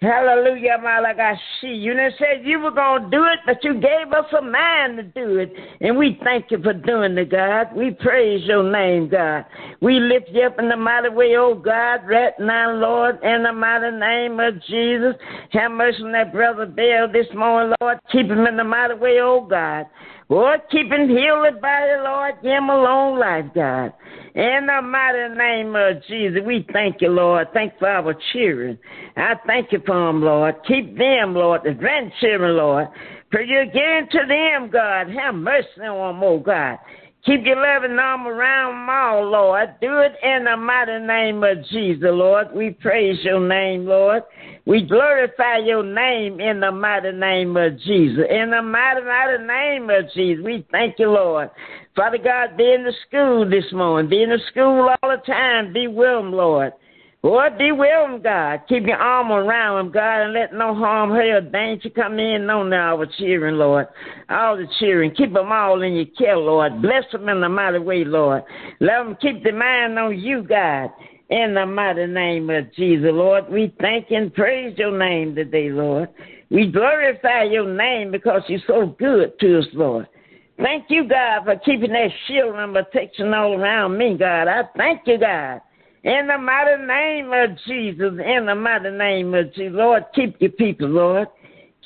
[0.00, 1.82] Hallelujah, Malagashi.
[1.82, 5.02] You didn't you were going to do it, but you gave us a mind to
[5.02, 5.52] do it.
[5.80, 7.74] And we thank you for doing it, God.
[7.74, 9.44] We praise your name, God.
[9.80, 13.52] We lift you up in the mighty way, oh God, right now, Lord, in the
[13.52, 15.14] mighty name of Jesus.
[15.50, 17.98] Have mercy on that brother Bill this morning, Lord.
[18.12, 19.86] Keep him in the mighty way, oh God.
[20.30, 22.34] Lord, keep him healed by the Lord.
[22.42, 23.94] Give him a long life, God.
[24.34, 27.48] In the mighty name of Jesus, we thank you, Lord.
[27.54, 28.78] Thank you for our children.
[29.16, 30.56] I thank you for them, Lord.
[30.66, 32.88] Keep them, Lord, the grandchildren, Lord.
[33.30, 35.08] For you give to them, God.
[35.10, 36.78] Have mercy on them, oh God.
[37.24, 39.74] Keep your loving arm around them all, Lord.
[39.80, 42.48] Do it in the mighty name of Jesus, Lord.
[42.54, 44.22] We praise your name, Lord.
[44.68, 48.22] We glorify your name in the mighty name of Jesus.
[48.28, 51.48] In the mighty, mighty name of Jesus, we thank you, Lord.
[51.96, 54.10] Father God, be in the school this morning.
[54.10, 55.72] Be in the school all the time.
[55.72, 56.74] Be with them, Lord.
[57.22, 58.60] Lord, be with them, God.
[58.68, 62.50] Keep your arm around them, God, and let no harm, hurt, or danger come in
[62.50, 63.86] on our children, Lord.
[64.28, 66.82] All the children, keep them all in your care, Lord.
[66.82, 68.42] Bless them in the mighty way, Lord.
[68.80, 70.90] Let them keep their mind on you, God.
[71.30, 76.08] In the mighty name of Jesus, Lord, we thank and praise your name today, Lord.
[76.50, 80.08] We glorify your name because you're so good to us, Lord.
[80.56, 84.48] Thank you, God, for keeping that shield and protection all around me, God.
[84.48, 85.60] I thank you, God.
[86.02, 90.52] In the mighty name of Jesus, in the mighty name of Jesus, Lord, keep your
[90.52, 91.28] people, Lord.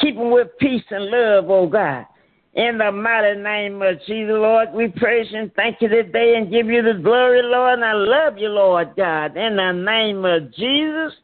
[0.00, 2.06] Keep them with peace and love, oh God.
[2.54, 6.50] In the mighty name of Jesus, Lord, we praise you and thank you today and
[6.50, 7.78] give you the glory, Lord.
[7.78, 9.36] And I love you, Lord God.
[9.38, 11.14] In the name of Jesus,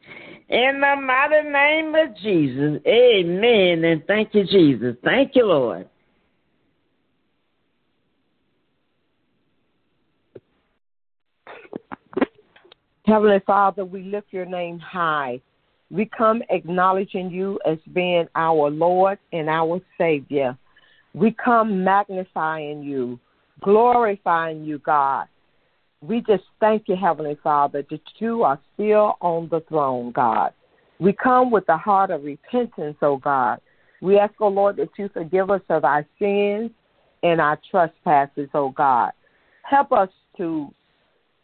[0.49, 3.83] in the mighty name of Jesus, amen.
[3.83, 4.95] And thank you, Jesus.
[5.03, 5.87] Thank you, Lord.
[13.05, 15.39] Heavenly Father, we lift your name high.
[15.91, 20.57] We come acknowledging you as being our Lord and our Savior.
[21.13, 23.19] We come magnifying you,
[23.61, 25.27] glorifying you, God.
[26.01, 30.53] We just thank you, Heavenly Father, that you are still on the throne, God.
[30.99, 33.59] We come with a heart of repentance, O God.
[34.01, 36.71] We ask, O Lord, that you forgive us of our sins
[37.23, 39.11] and our trespasses, O God.
[39.63, 40.73] Help us to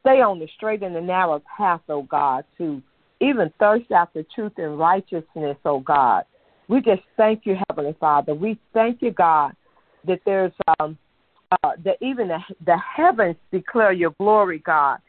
[0.01, 2.81] stay on the straight and the narrow path, O God, to
[3.19, 6.23] even thirst after truth and righteousness, O God.
[6.67, 8.33] We just thank you, Heavenly Father.
[8.33, 9.53] We thank you, God,
[10.07, 10.97] that there's um,
[11.63, 14.99] uh, that even the, the heavens declare your glory, God,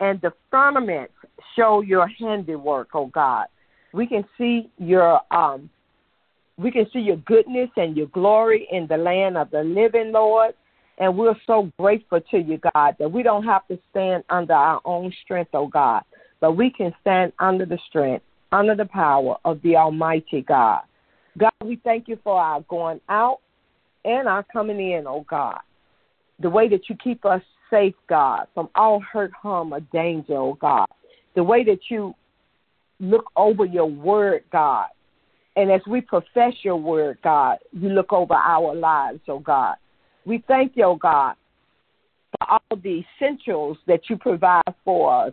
[0.00, 1.14] and the firmaments
[1.56, 3.46] show your handiwork, oh God.
[3.92, 5.70] We can see your um,
[6.58, 10.54] we can see your goodness and your glory in the land of the living, Lord.
[10.98, 14.80] And we're so grateful to you, God, that we don't have to stand under our
[14.84, 16.02] own strength, oh God,
[16.40, 20.80] but we can stand under the strength, under the power of the Almighty God.
[21.38, 23.38] God, we thank you for our going out
[24.04, 25.60] and our coming in, oh God
[26.40, 30.54] the way that you keep us safe, God, from all hurt, harm, or danger, oh
[30.54, 30.86] God.
[31.34, 32.14] The way that you
[33.00, 34.86] look over your word, God.
[35.56, 39.76] And as we profess your word, God, you look over our lives, oh God.
[40.24, 41.34] We thank you, oh God,
[42.38, 45.32] for all the essentials that you provide for us.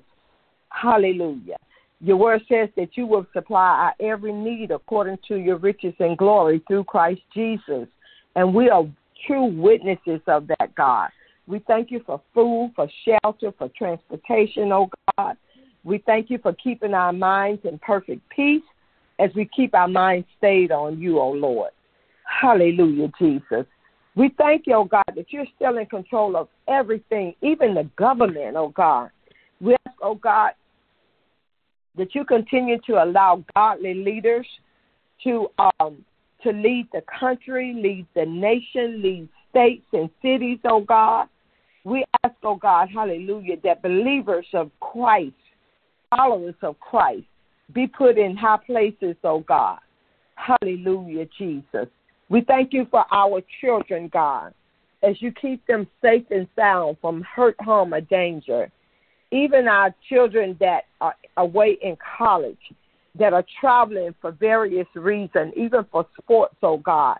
[0.69, 1.57] Hallelujah.
[2.01, 6.17] Your word says that you will supply our every need according to your riches and
[6.17, 7.87] glory through Christ Jesus.
[8.35, 8.85] And we are
[9.25, 11.09] true witnesses of that, God.
[11.47, 15.37] We thank you for food, for shelter, for transportation, oh God.
[15.83, 18.63] We thank you for keeping our minds in perfect peace
[19.19, 21.71] as we keep our minds stayed on you, oh Lord.
[22.41, 23.65] Hallelujah, Jesus.
[24.15, 28.55] We thank you, oh God, that you're still in control of everything, even the government,
[28.55, 29.11] oh God.
[29.61, 30.51] We ask, oh God,
[31.97, 34.47] that you continue to allow godly leaders
[35.23, 36.03] to um,
[36.43, 41.27] to lead the country, lead the nation, lead states and cities, oh God.
[41.83, 45.33] We ask, oh God, hallelujah, that believers of Christ,
[46.09, 47.25] followers of Christ,
[47.73, 49.79] be put in high places, oh God.
[50.35, 51.87] Hallelujah, Jesus.
[52.29, 54.53] We thank you for our children, God,
[55.03, 58.71] as you keep them safe and sound from hurt, harm, or danger.
[59.35, 62.57] Even our children that are away in college,
[63.19, 67.17] that are traveling for various reasons, even for sports, oh God.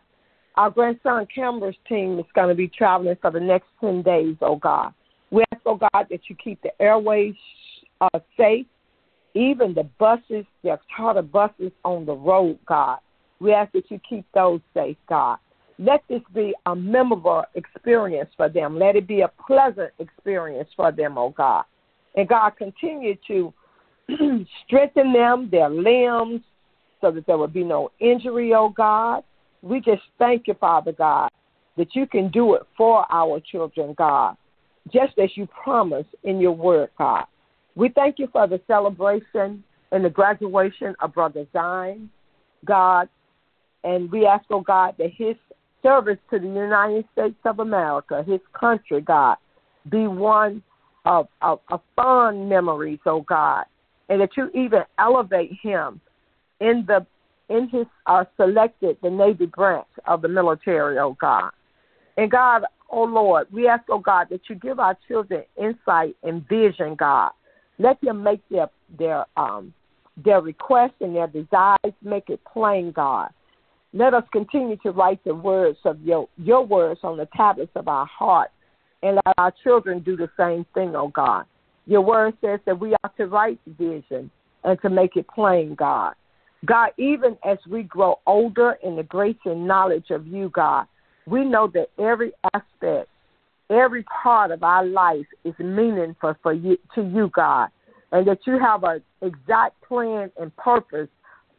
[0.56, 4.56] Our grandson Cameron's team is going to be traveling for the next 10 days, oh
[4.56, 4.94] God.
[5.30, 7.36] We ask, oh God, that you keep the airways
[8.00, 8.66] uh, safe,
[9.34, 13.00] even the buses, the charter buses on the road, God.
[13.42, 15.40] We ask that you keep those safe, God.
[15.78, 18.80] Let this be a memorable experience for them.
[18.80, 21.66] Let it be a pleasant experience for them, oh God.
[22.16, 23.54] And God, continued to
[24.66, 26.42] strengthen them, their limbs,
[27.02, 29.24] so that there would be no injury, oh God.
[29.62, 31.30] We just thank you, Father God,
[31.78, 34.38] that you can do it for our children, God,
[34.94, 37.26] just as you promised in your word, God.
[37.76, 42.10] We thank you for the celebration and the graduation of Brother Zion,
[42.64, 43.10] God,
[43.84, 45.36] and we ask, oh God, that his
[45.84, 49.38] service to the United States of America, his country, God,
[49.90, 50.64] be one
[51.06, 51.60] of, of,
[51.96, 53.66] fond memories, oh God,
[54.10, 56.02] and that you even elevate him
[56.60, 57.06] in the
[57.48, 61.52] in his uh, selected the Navy branch of the military, oh God.
[62.18, 66.48] And God, oh Lord, we ask, oh God, that you give our children insight and
[66.48, 67.32] vision, God.
[67.78, 69.74] Let them make their their um
[70.24, 73.30] their requests and their desires, make it plain, God.
[73.94, 77.88] Let us continue to write the words of your your words on the tablets of
[77.88, 78.50] our heart,
[79.06, 81.46] and let our children do the same thing, oh God.
[81.86, 84.32] Your word says that we are to write vision
[84.64, 86.16] and to make it plain, God.
[86.66, 90.88] God, even as we grow older in the grace and knowledge of you, God,
[91.28, 93.10] we know that every aspect,
[93.70, 97.70] every part of our life is meaningful for you to you, God,
[98.12, 101.10] and that you have an exact plan and purpose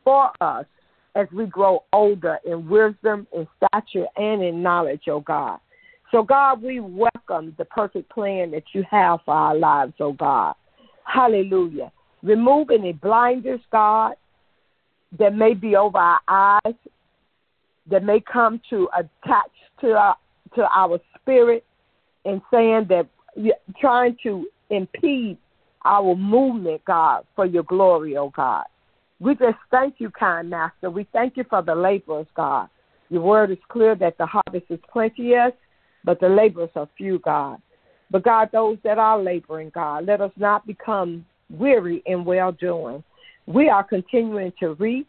[0.03, 0.66] for us
[1.14, 5.61] as we grow older in wisdom, in stature, and in knowledge, oh God.
[6.12, 10.54] So, God, we welcome the perfect plan that you have for our lives, oh God.
[11.04, 11.90] Hallelujah.
[12.22, 14.14] Remove any blinders, God,
[15.18, 16.74] that may be over our eyes,
[17.90, 19.50] that may come to attach
[19.80, 20.16] to our,
[20.54, 21.64] to our spirit
[22.24, 23.07] and saying that
[23.80, 25.38] trying to impede
[25.84, 28.64] our movement, God, for your glory, oh God.
[29.18, 30.90] We just thank you, kind master.
[30.90, 32.68] We thank you for the laborers, God.
[33.09, 35.52] Your word is clear that the harvest is plenteous
[36.07, 37.61] but the laborers are few, God.
[38.11, 43.04] But God, those that are laboring, God, let us not become weary in well doing.
[43.46, 45.07] We are continuing to reap.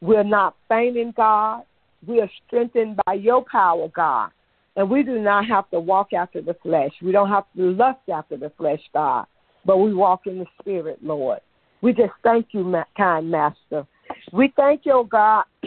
[0.00, 1.62] We're not fainting, God.
[2.06, 4.30] We are strengthened by your power, God.
[4.76, 6.92] And we do not have to walk after the flesh.
[7.00, 9.26] We don't have to lust after the flesh, God.
[9.64, 11.40] But we walk in the Spirit, Lord.
[11.80, 13.86] We just thank you, kind Master.
[14.32, 15.44] We thank you, oh God,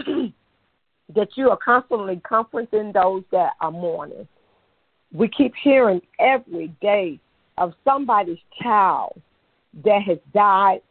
[1.15, 4.27] that you are constantly comforting those that are mourning.
[5.13, 7.19] We keep hearing every day
[7.57, 9.19] of somebody's child
[9.83, 10.81] that has died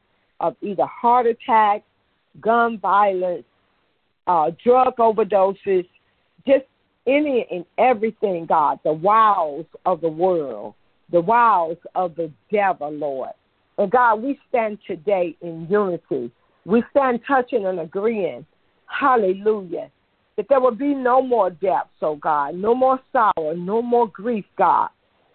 [0.41, 1.83] of either heart attack,
[2.41, 3.45] gun violence,
[4.27, 5.87] uh, drug overdoses,
[6.47, 6.65] just
[7.07, 10.75] any and everything, God, the wiles of the world,
[11.11, 13.31] the wiles of the devil, Lord.
[13.79, 16.31] And God, we stand today in unity.
[16.65, 18.45] We stand touching and agreeing.
[18.87, 19.91] Hallelujah.
[20.37, 24.45] That there will be no more deaths, oh God, no more sorrow, no more grief,
[24.59, 24.91] God,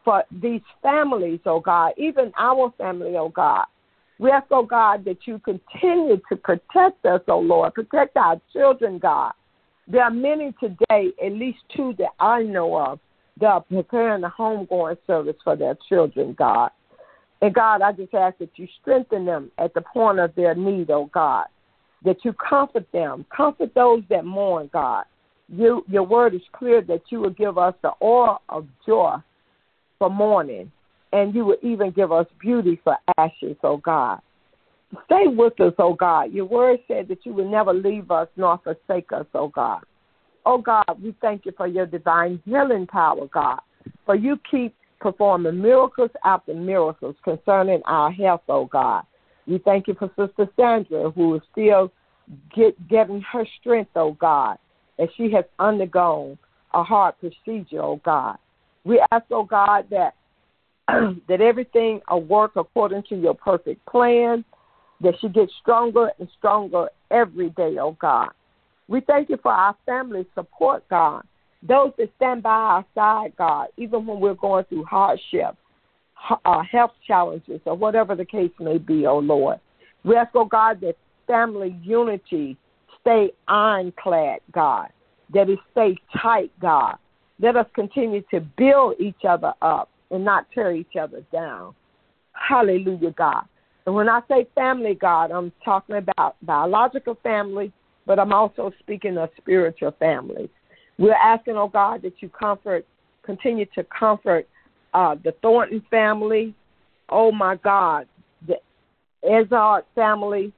[0.05, 3.65] for these families, oh God, even our family, oh God.
[4.19, 8.99] We ask, oh God, that you continue to protect us, oh Lord, protect our children,
[8.99, 9.33] God.
[9.87, 12.99] There are many today, at least two that I know of,
[13.39, 16.69] that are preparing the homegoing service for their children, God.
[17.41, 20.91] And God, I just ask that you strengthen them at the point of their need,
[20.91, 21.47] oh God.
[22.03, 25.05] That you comfort them, comfort those that mourn, God.
[25.47, 29.17] You, your word is clear that you will give us the oil of joy
[29.99, 30.71] for mourning
[31.13, 34.19] and you will even give us beauty for ashes, oh God.
[35.05, 36.31] Stay with us, oh God.
[36.33, 39.81] Your word said that you will never leave us nor forsake us, oh God.
[40.45, 43.59] Oh God, we thank you for your divine healing power, God.
[44.05, 49.03] For you keep performing miracles after miracles concerning our health, oh God.
[49.47, 51.91] We thank you for Sister Sandra, who is still
[52.55, 54.57] get, getting her strength, oh God,
[54.99, 56.37] as she has undergone
[56.73, 58.37] a heart procedure, oh God.
[58.83, 60.15] We ask, oh God, that
[61.27, 64.43] that everything will work according to your perfect plan,
[65.01, 68.29] that she gets stronger and stronger every day, oh God.
[68.87, 71.23] We thank you for our family support, God.
[71.63, 75.55] Those that stand by our side, God, even when we're going through hardship,
[76.45, 79.59] uh, health challenges, or whatever the case may be, oh Lord.
[80.03, 80.95] We ask, oh God, that
[81.27, 82.57] family unity
[83.01, 84.89] stay ironclad, God,
[85.33, 86.95] that it stay tight, God.
[87.39, 91.73] Let us continue to build each other up and not tear each other down.
[92.33, 93.45] Hallelujah, God.
[93.85, 97.71] And when I say family, God, I'm talking about biological family,
[98.05, 100.49] but I'm also speaking of spiritual families.
[100.99, 102.85] We're asking, oh God, that you comfort,
[103.23, 104.47] continue to comfort
[104.93, 106.53] uh, the Thornton family.
[107.09, 108.07] Oh my God,
[108.47, 108.55] the
[109.23, 110.53] Ezard family,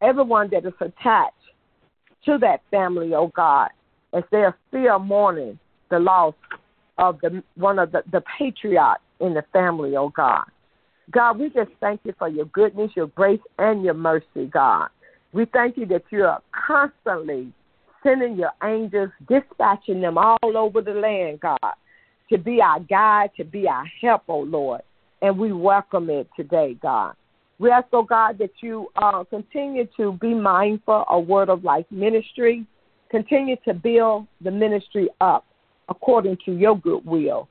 [0.00, 1.34] everyone that is attached
[2.24, 3.68] to that family, oh God,
[4.12, 5.58] as they are still mourning
[5.90, 6.34] the loss
[6.98, 10.44] of the one of the, the patriarchs in the family, oh God.
[11.10, 14.88] God, we just thank you for your goodness, your grace, and your mercy, God.
[15.32, 17.52] We thank you that you are constantly
[18.02, 21.58] sending your angels, dispatching them all over the land, God,
[22.30, 24.82] to be our guide, to be our help, oh Lord.
[25.22, 27.14] And we welcome it today, God.
[27.58, 31.86] We ask, oh God, that you uh, continue to be mindful of Word of Life
[31.90, 32.66] ministry,
[33.10, 35.46] continue to build the ministry up
[35.88, 37.48] according to your good will.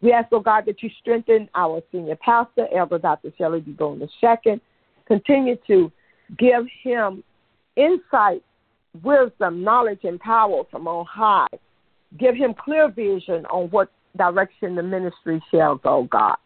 [0.00, 3.32] We ask, oh God, that you strengthen our senior pastor, Elder Dr.
[3.36, 3.72] Shelley D.
[3.72, 4.60] Golden II.
[5.06, 5.90] Continue to
[6.38, 7.24] give him
[7.76, 8.42] insight,
[9.02, 11.46] wisdom, knowledge, and power from on high.
[12.18, 16.36] Give him clear vision on what direction the ministry shall go, God.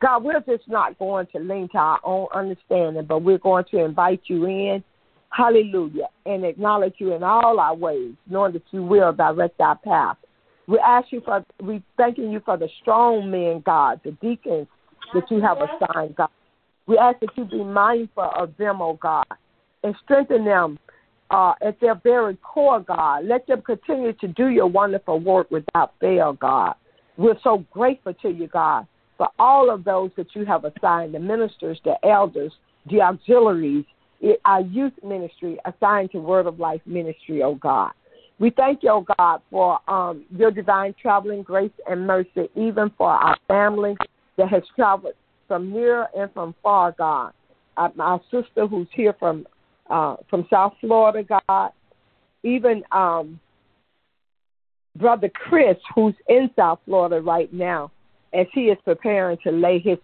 [0.00, 3.84] God, we're just not going to lean to our own understanding, but we're going to
[3.84, 4.82] invite you in.
[5.30, 6.08] Hallelujah.
[6.24, 10.16] And acknowledge you in all our ways, knowing that you will direct our path.
[10.66, 14.68] We ask you for, we thanking you for the strong men, God, the deacons
[15.14, 16.28] that you have assigned, God.
[16.86, 19.26] We ask that you be mindful of them, oh God,
[19.82, 20.78] and strengthen them
[21.30, 23.24] uh, at their very core, God.
[23.24, 26.74] Let them continue to do your wonderful work without fail, God.
[27.18, 28.86] We're so grateful to you, God,
[29.18, 32.52] for all of those that you have assigned the ministers, the elders,
[32.88, 33.84] the auxiliaries,
[34.44, 37.90] our youth ministry assigned to Word of Life ministry, oh God.
[38.38, 43.10] We thank you, oh God, for um, your divine traveling grace and mercy, even for
[43.10, 43.96] our family
[44.36, 45.14] that has traveled
[45.48, 47.32] from near and from far, God.
[47.76, 49.46] Uh, sister who's here from
[49.90, 51.72] uh, from South Florida, God.
[52.42, 53.40] Even um,
[54.96, 57.90] Brother Chris, who's in South Florida right now,
[58.34, 59.98] as he is preparing to lay his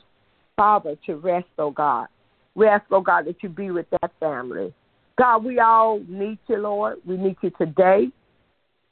[0.57, 2.07] father to rest, oh God.
[2.55, 4.72] We ask, oh God, that you be with that family.
[5.18, 6.99] God, we all need you, Lord.
[7.05, 8.09] We need you today.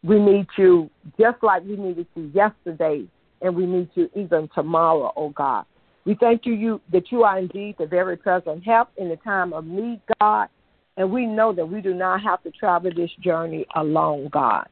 [0.05, 3.07] We need you just like we needed you yesterday,
[3.40, 5.64] and we need you even tomorrow, oh God.
[6.05, 9.53] We thank you, you that you are indeed the very present help in the time
[9.53, 10.49] of need, God.
[10.97, 14.66] And we know that we do not have to travel this journey alone, God.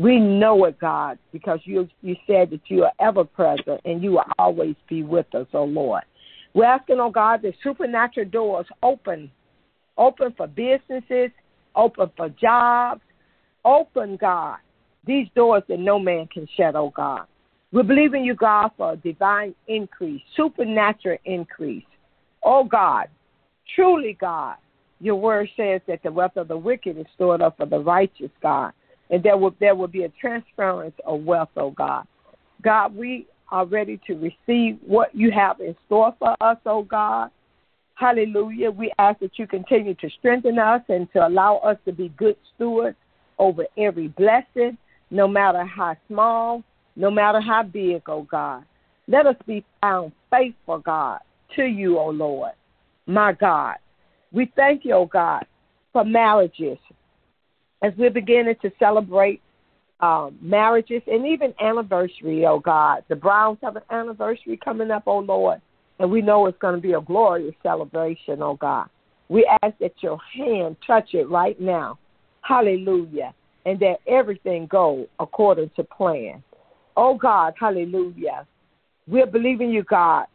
[0.00, 4.12] We know it, God, because you you said that you are ever present and you
[4.12, 6.02] will always be with us, oh Lord.
[6.54, 9.30] We're asking, oh God, that supernatural doors open,
[9.96, 11.30] open for businesses,
[11.74, 13.00] open for jobs,
[13.64, 14.58] open, God,
[15.04, 17.26] these doors that no man can shut, oh God.
[17.72, 21.84] We believe in you, God, for a divine increase, supernatural increase.
[22.42, 23.08] Oh God,
[23.74, 24.56] truly, God,
[25.00, 28.30] your word says that the wealth of the wicked is stored up for the righteous,
[28.40, 28.72] God,
[29.10, 32.06] and there will there will be a transference of wealth, oh God.
[32.62, 37.30] God, we are ready to receive what you have in store for us, oh God.
[37.94, 38.70] Hallelujah.
[38.70, 42.36] We ask that you continue to strengthen us and to allow us to be good
[42.54, 42.96] stewards
[43.38, 44.78] over every blessing,
[45.10, 46.62] no matter how small,
[46.96, 48.64] no matter how big, oh God.
[49.08, 51.20] Let us be found faithful, God,
[51.56, 52.52] to you, oh Lord.
[53.06, 53.76] My God.
[54.32, 55.46] We thank you, oh God,
[55.92, 56.78] for marriages.
[57.82, 59.40] As we're beginning to celebrate
[60.00, 63.04] um, marriages and even anniversary, oh God.
[63.08, 65.60] The Browns have an anniversary coming up, oh Lord.
[65.98, 68.88] And we know it's going to be a glorious celebration, oh God.
[69.28, 71.98] We ask that your hand touch it right now.
[72.42, 73.34] Hallelujah.
[73.66, 76.42] And that everything go according to plan.
[76.96, 78.46] Oh God, hallelujah.
[79.06, 80.26] We're believing you, God.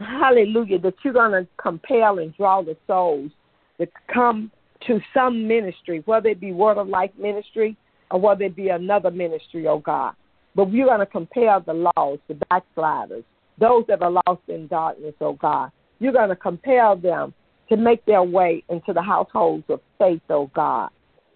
[0.00, 3.30] Hallelujah, that you're going to compel and draw the souls
[3.78, 4.50] to come
[4.86, 7.76] to some ministry, whether it be Word of Life ministry
[8.10, 10.14] or whether it be another ministry, oh God.
[10.54, 13.24] But we're going to compel the lost, the backsliders,
[13.58, 15.70] those that are lost in darkness, oh God.
[15.98, 17.34] You're going to compel them
[17.68, 20.90] to make their way into the households of faith, oh God,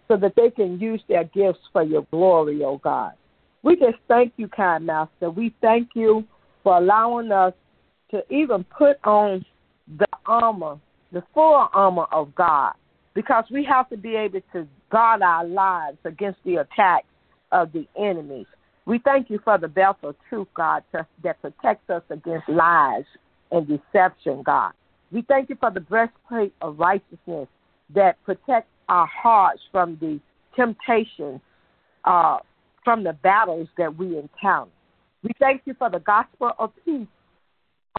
[0.09, 3.13] so that they can use their gifts for your glory, oh God.
[3.63, 5.31] We just thank you, kind master.
[5.31, 6.25] We thank you
[6.63, 7.53] for allowing us
[8.11, 9.45] to even put on
[9.99, 10.79] the armor,
[11.13, 12.73] the full armor of God,
[13.15, 17.07] because we have to be able to guard our lives against the attacks
[17.53, 18.47] of the enemies.
[18.87, 23.05] We thank you for the belt of truth, God, that protects us against lies
[23.51, 24.73] and deception, God.
[25.13, 27.49] We thank you for the breastplate of righteousness
[27.95, 30.21] that protects our hearts from the
[30.57, 31.41] temptations
[32.05, 32.39] uh,
[32.85, 34.71] from the battles that we encounter.
[35.23, 37.07] We thank you for the gospel of peace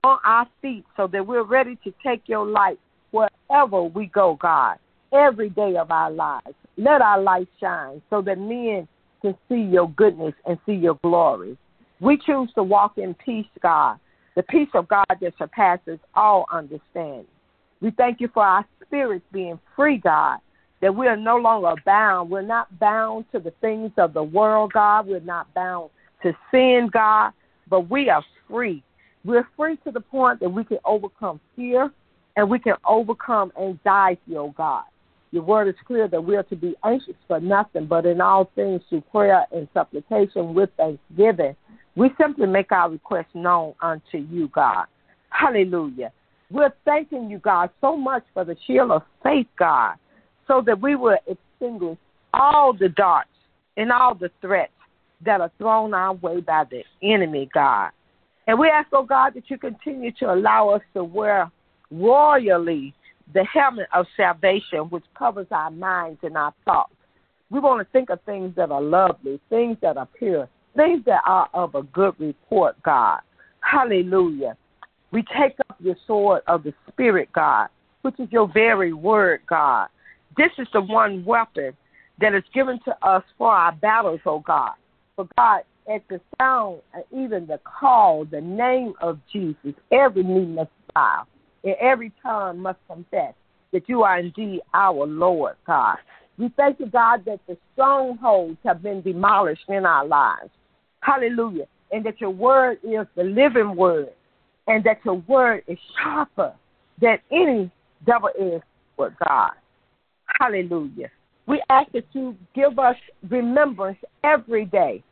[0.04, 2.80] on our feet so that we're ready to take your light
[3.12, 4.78] wherever we go, God,
[5.14, 6.56] every day of our lives.
[6.78, 8.88] Let our light shine so that men
[9.22, 11.58] can see your goodness and see your glory.
[12.00, 14.00] We choose to walk in peace, God,
[14.36, 17.28] the peace of God that surpasses all understanding.
[17.82, 20.40] We thank you for our spirits being free, God,
[20.82, 22.30] that we are no longer bound.
[22.30, 25.08] We're not bound to the things of the world, God.
[25.08, 25.90] We're not bound
[26.24, 27.32] to sin, God,
[27.70, 28.84] but we are free.
[29.24, 31.92] We're free to the point that we can overcome fear
[32.36, 34.84] and we can overcome anxiety, oh God.
[35.32, 38.52] Your word is clear that we are to be anxious for nothing, but in all
[38.56, 41.56] things through prayer and supplication with thanksgiving.
[41.96, 44.86] We simply make our request known unto you, God.
[45.30, 46.12] Hallelujah.
[46.50, 49.96] We're thanking you, God, so much for the shield of faith, God
[50.52, 51.98] so that we will extinguish
[52.34, 53.30] all the darts
[53.78, 54.74] and all the threats
[55.24, 57.92] that are thrown our way by the enemy, God.
[58.48, 61.50] And we ask, oh God, that you continue to allow us to wear
[61.90, 62.94] royally
[63.34, 66.94] the helmet of salvation, which covers our minds and our thoughts.
[67.50, 71.22] We want to think of things that are lovely, things that are pure, things that
[71.26, 73.20] are of a good report, God.
[73.60, 74.56] Hallelujah.
[75.12, 77.68] We take up your sword of the Spirit, God,
[78.02, 79.88] which is your very word, God.
[80.38, 81.74] This is the one weapon
[82.20, 84.74] that is given to us for our battles, oh God.
[85.16, 85.64] For God,
[85.94, 91.26] at the sound, and even the call, the name of Jesus, every knee must bow,
[91.64, 93.34] and every tongue must confess
[93.72, 95.98] that you are indeed our Lord, God.
[96.38, 100.50] We thank you, God, that the strongholds have been demolished in our lives.
[101.02, 101.66] Hallelujah.
[101.92, 104.10] And that your word is the living word,
[104.68, 106.54] and that your word is sharper
[107.00, 107.70] than any
[108.06, 108.64] double edged
[108.98, 109.52] word, God.
[110.40, 111.10] Hallelujah.
[111.48, 112.96] We ask that you give us
[113.30, 115.04] remembrance every day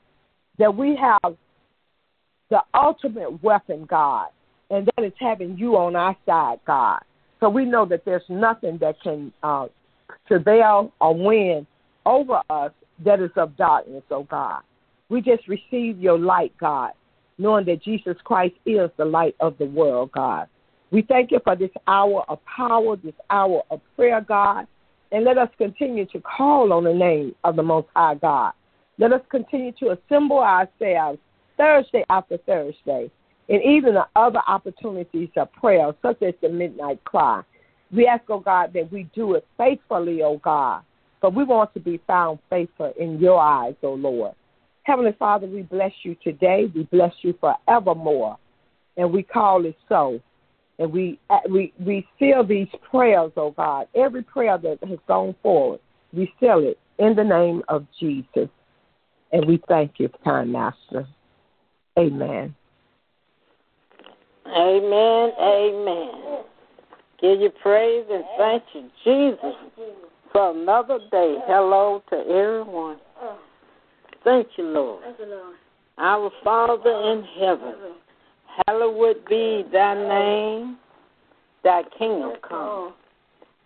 [0.57, 1.35] that we have
[2.49, 4.27] the ultimate weapon, God,
[4.69, 6.99] and that is having you on our side, God.
[7.39, 9.67] So we know that there's nothing that can uh,
[10.27, 11.65] prevail or win
[12.05, 12.71] over us
[13.03, 14.61] that is of darkness, oh God.
[15.09, 16.91] We just receive your light, God,
[17.37, 20.47] knowing that Jesus Christ is the light of the world, God.
[20.91, 24.67] We thank you for this hour of power, this hour of prayer, God.
[25.11, 28.53] And let us continue to call on the name of the Most High God.
[28.97, 31.19] Let us continue to assemble ourselves
[31.57, 33.09] Thursday after Thursday
[33.49, 37.41] and even the other opportunities of prayer, such as the midnight cry.
[37.91, 40.83] We ask, oh God, that we do it faithfully, oh God,
[41.21, 44.33] but we want to be found faithful in your eyes, oh Lord.
[44.83, 46.71] Heavenly Father, we bless you today.
[46.73, 48.37] We bless you forevermore.
[48.97, 50.19] And we call it so.
[50.77, 53.87] And we uh, we we seal these prayers, oh God.
[53.93, 55.79] Every prayer that has gone forward,
[56.13, 58.49] we seal it in the name of Jesus.
[59.31, 61.07] And we thank you, kind master.
[61.97, 62.55] Amen.
[64.55, 65.31] Amen.
[65.39, 66.43] Amen.
[67.21, 69.55] Give you praise and thank you, Jesus,
[70.31, 71.37] for another day.
[71.45, 72.97] Hello to everyone.
[74.23, 75.03] Thank you, Lord.
[75.97, 77.75] Our Father in heaven,
[78.65, 80.77] hallowed be thy name,
[81.63, 82.93] thy kingdom come.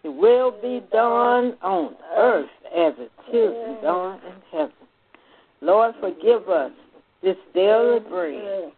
[0.03, 4.73] It will be done on earth as it is done in heaven.
[5.61, 6.71] Lord, forgive us
[7.21, 8.71] this daily bread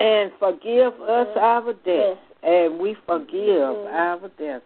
[0.00, 4.64] and forgive us our debts, and we forgive our debts.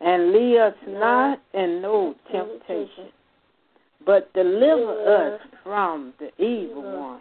[0.00, 3.08] And lead us not in no temptation,
[4.06, 5.40] but deliver us.
[5.62, 7.20] from the evil one.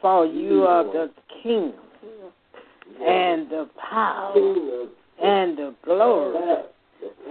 [0.00, 1.10] For you are the
[1.42, 1.80] kingdom
[3.00, 4.34] and the power
[5.22, 6.64] and the glory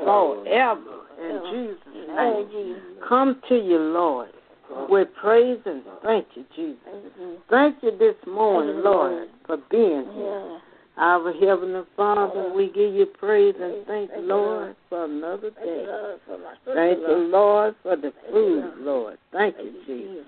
[0.04, 0.82] forever.
[1.22, 2.78] In Jesus' name.
[3.08, 4.30] Come to you, Lord,
[4.90, 6.78] with praise and thank you, Jesus.
[7.50, 10.60] Thank you this morning, Lord, for being here.
[10.98, 15.86] Our Heavenly Father, we give you praise and thank you, Lord, for another day.
[16.66, 19.18] Thank you, Lord, for the food, Lord.
[19.32, 20.26] Thank you, Jesus.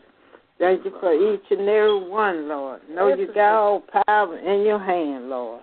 [0.59, 2.81] Thank you for each and every one, Lord.
[2.89, 5.61] Know you got all power in your hand, Lord.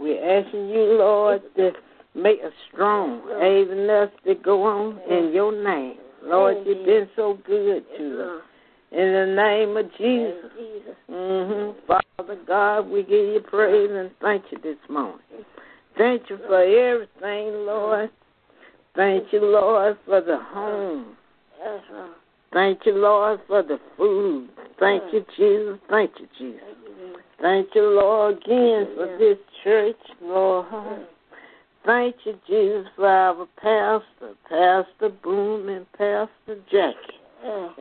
[0.00, 1.70] We're asking you, Lord, to
[2.14, 5.98] make us strong, even us to go on in your name.
[6.28, 8.42] Lord, you've been so good to us.
[8.90, 10.50] In the name of Jesus.
[11.10, 11.78] Mm-hmm.
[11.86, 15.20] Father God, we give you praise and thank you this morning.
[15.96, 18.10] Thank you for everything, Lord.
[18.96, 21.16] Thank you, Lord, for the home.
[22.52, 24.48] Thank you, Lord, for the food.
[24.80, 25.78] Thank you, Jesus.
[25.90, 26.62] Thank you, Jesus.
[27.40, 30.66] Thank you, Lord, again for this church, Lord.
[31.88, 37.16] Thank you, Jesus, for our pastor, Pastor Boone and Pastor Jackie.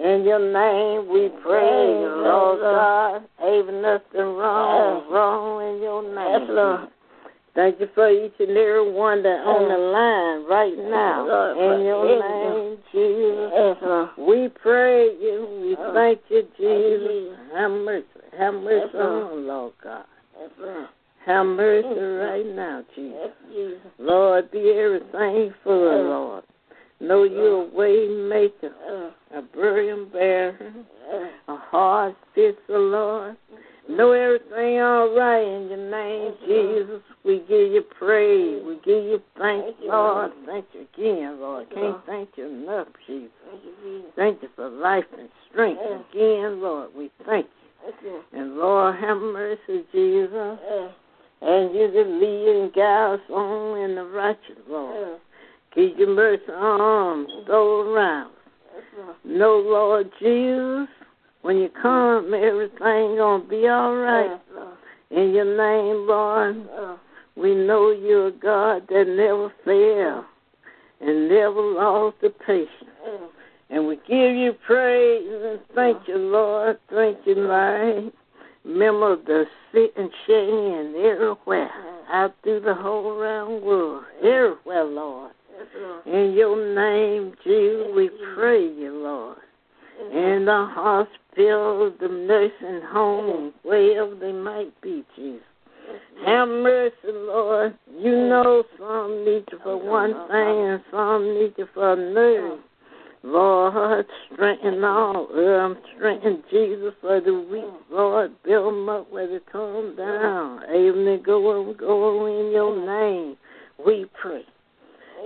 [0.02, 3.24] In your name we pray, Lord God.
[3.44, 6.56] Even nothing wrong, wrong in your name.
[6.56, 6.88] Lord.
[7.54, 11.52] Thank you for each and every one that on the line right now.
[11.60, 14.10] In your name, Jesus.
[14.18, 15.48] We pray you.
[15.64, 17.38] We thank you, Jesus.
[17.54, 18.06] Have mercy.
[18.38, 20.06] Have mercy on, Lord God.
[21.28, 23.82] Have mercy right now, Jesus.
[24.00, 26.44] Lord, be everything for the Lord.
[27.02, 28.72] Know you're a way maker,
[29.36, 30.58] a burden bearer,
[31.50, 33.36] a heart fixer, Lord.
[33.90, 37.02] Know everything all right in your name, Jesus.
[37.26, 38.64] We give you praise.
[38.66, 40.32] We give you thanks, Lord.
[40.46, 41.68] Thank you again, Lord.
[41.74, 43.32] Can't thank you enough, Jesus.
[44.16, 46.92] Thank you for life and strength again, Lord.
[46.96, 47.48] We thank
[48.02, 48.22] you.
[48.32, 50.58] And Lord, have mercy, Jesus.
[51.42, 55.20] And you to lead and guide us on in the righteous, Lord.
[55.76, 58.32] Keep your mercy arms all around.
[59.24, 60.88] No, Lord Jesus,
[61.44, 64.40] when you come, everything gonna be all right.
[65.12, 66.66] In your name, Lord,
[67.36, 70.26] we know you're a God that never failed
[71.00, 72.72] and never lost the patience.
[73.70, 76.80] And we give you praise and thank you, Lord.
[76.90, 78.12] Thank you, Lord.
[78.68, 81.70] Remember the sick and shady and everywhere,
[82.12, 85.32] out through the whole round world, everywhere, Lord.
[86.06, 89.38] In your name, Jesus, we pray you, Lord.
[90.12, 95.42] In the hospital, the nursing home, wherever they might be, Jesus.
[96.26, 97.74] Have mercy, Lord.
[97.98, 102.58] You know some need you for one thing and some need you for another.
[103.24, 105.78] Lord, strengthen all them.
[105.96, 107.66] Strengthen Jesus for the weak.
[107.92, 110.62] Lord, build them up where they come down.
[110.62, 113.38] To go and go in your name.
[113.84, 114.44] We pray.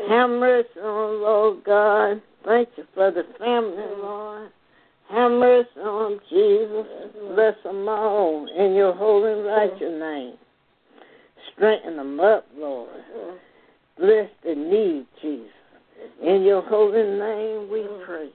[0.09, 2.21] Have mercy on Lord God.
[2.45, 4.51] Thank you for the family, Lord.
[5.09, 6.87] Have mercy on Jesus.
[7.35, 10.33] Bless them all in your holy and righteous name.
[11.53, 12.89] Strengthen them up, Lord.
[13.97, 15.51] Bless the need, Jesus.
[16.23, 18.05] In your holy name we mm.
[18.05, 18.29] pray.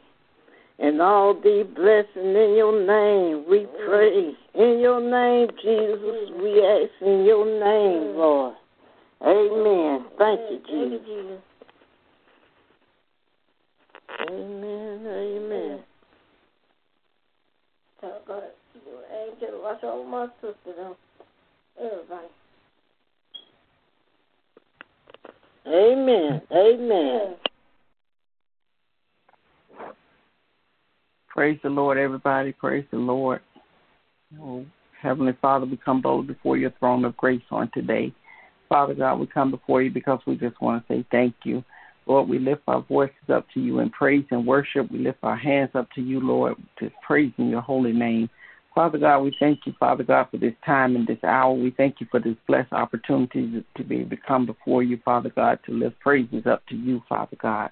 [0.79, 3.87] And all be blessing in your name we mm.
[3.87, 4.35] pray.
[4.55, 6.43] In your name, Jesus, mm.
[6.43, 8.55] we ask in your name, Lord.
[9.23, 10.07] Amen.
[10.19, 11.41] Thank you, Jesus.
[14.29, 15.07] Amen.
[15.07, 15.79] Amen.
[19.67, 20.97] watch over my sister, though.
[21.81, 22.27] Everybody.
[25.67, 26.43] Amen.
[26.53, 27.35] Amen.
[31.37, 32.51] Praise the Lord, everybody.
[32.51, 33.43] Praise the Lord.
[34.41, 34.65] Oh,
[35.03, 38.11] Heavenly Father, we come boldly before your throne of grace on today.
[38.71, 41.63] Father God, we come before you because we just want to say thank you.
[42.07, 44.91] Lord, we lift our voices up to you in praise and worship.
[44.91, 48.31] We lift our hands up to you, Lord, just praising your holy name.
[48.75, 51.53] Father God, we thank you, Father God, for this time and this hour.
[51.53, 55.31] We thank you for this blessed opportunity to be able to come before you, Father
[55.37, 57.71] God, to lift praises up to you, Father God.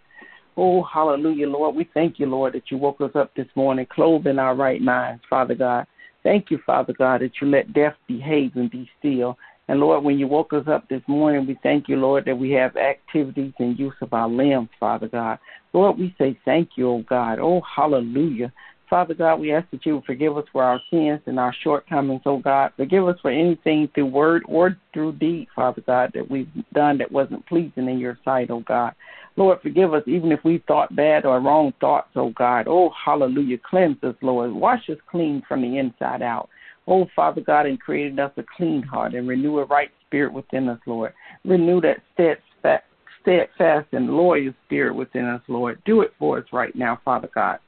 [0.56, 1.74] Oh, hallelujah, Lord.
[1.74, 4.80] We thank you, Lord, that you woke us up this morning, clothed in our right
[4.80, 5.86] minds, Father God.
[6.22, 9.36] Thank you, Father God, that you let death behave and be still.
[9.68, 12.50] And Lord, when you woke us up this morning, we thank you, Lord, that we
[12.52, 15.38] have activities and use of our limbs, Father God.
[15.72, 17.38] Lord, we say thank you, oh God.
[17.40, 18.52] Oh, hallelujah.
[18.94, 22.20] Father God, we ask that you would forgive us for our sins and our shortcomings,
[22.26, 22.70] oh God.
[22.76, 27.10] Forgive us for anything through word or through deed, Father God, that we've done that
[27.10, 28.94] wasn't pleasing in your sight, oh God.
[29.34, 32.66] Lord, forgive us even if we thought bad or wrong thoughts, oh God.
[32.68, 33.58] Oh, hallelujah.
[33.68, 34.52] Cleanse us, Lord.
[34.52, 36.48] Wash us clean from the inside out.
[36.86, 40.68] Oh, Father God, and created us a clean heart and renew a right spirit within
[40.68, 41.14] us, Lord.
[41.44, 42.84] Renew that steadfast,
[43.22, 45.82] steadfast and loyal spirit within us, Lord.
[45.84, 47.58] Do it for us right now, Father God.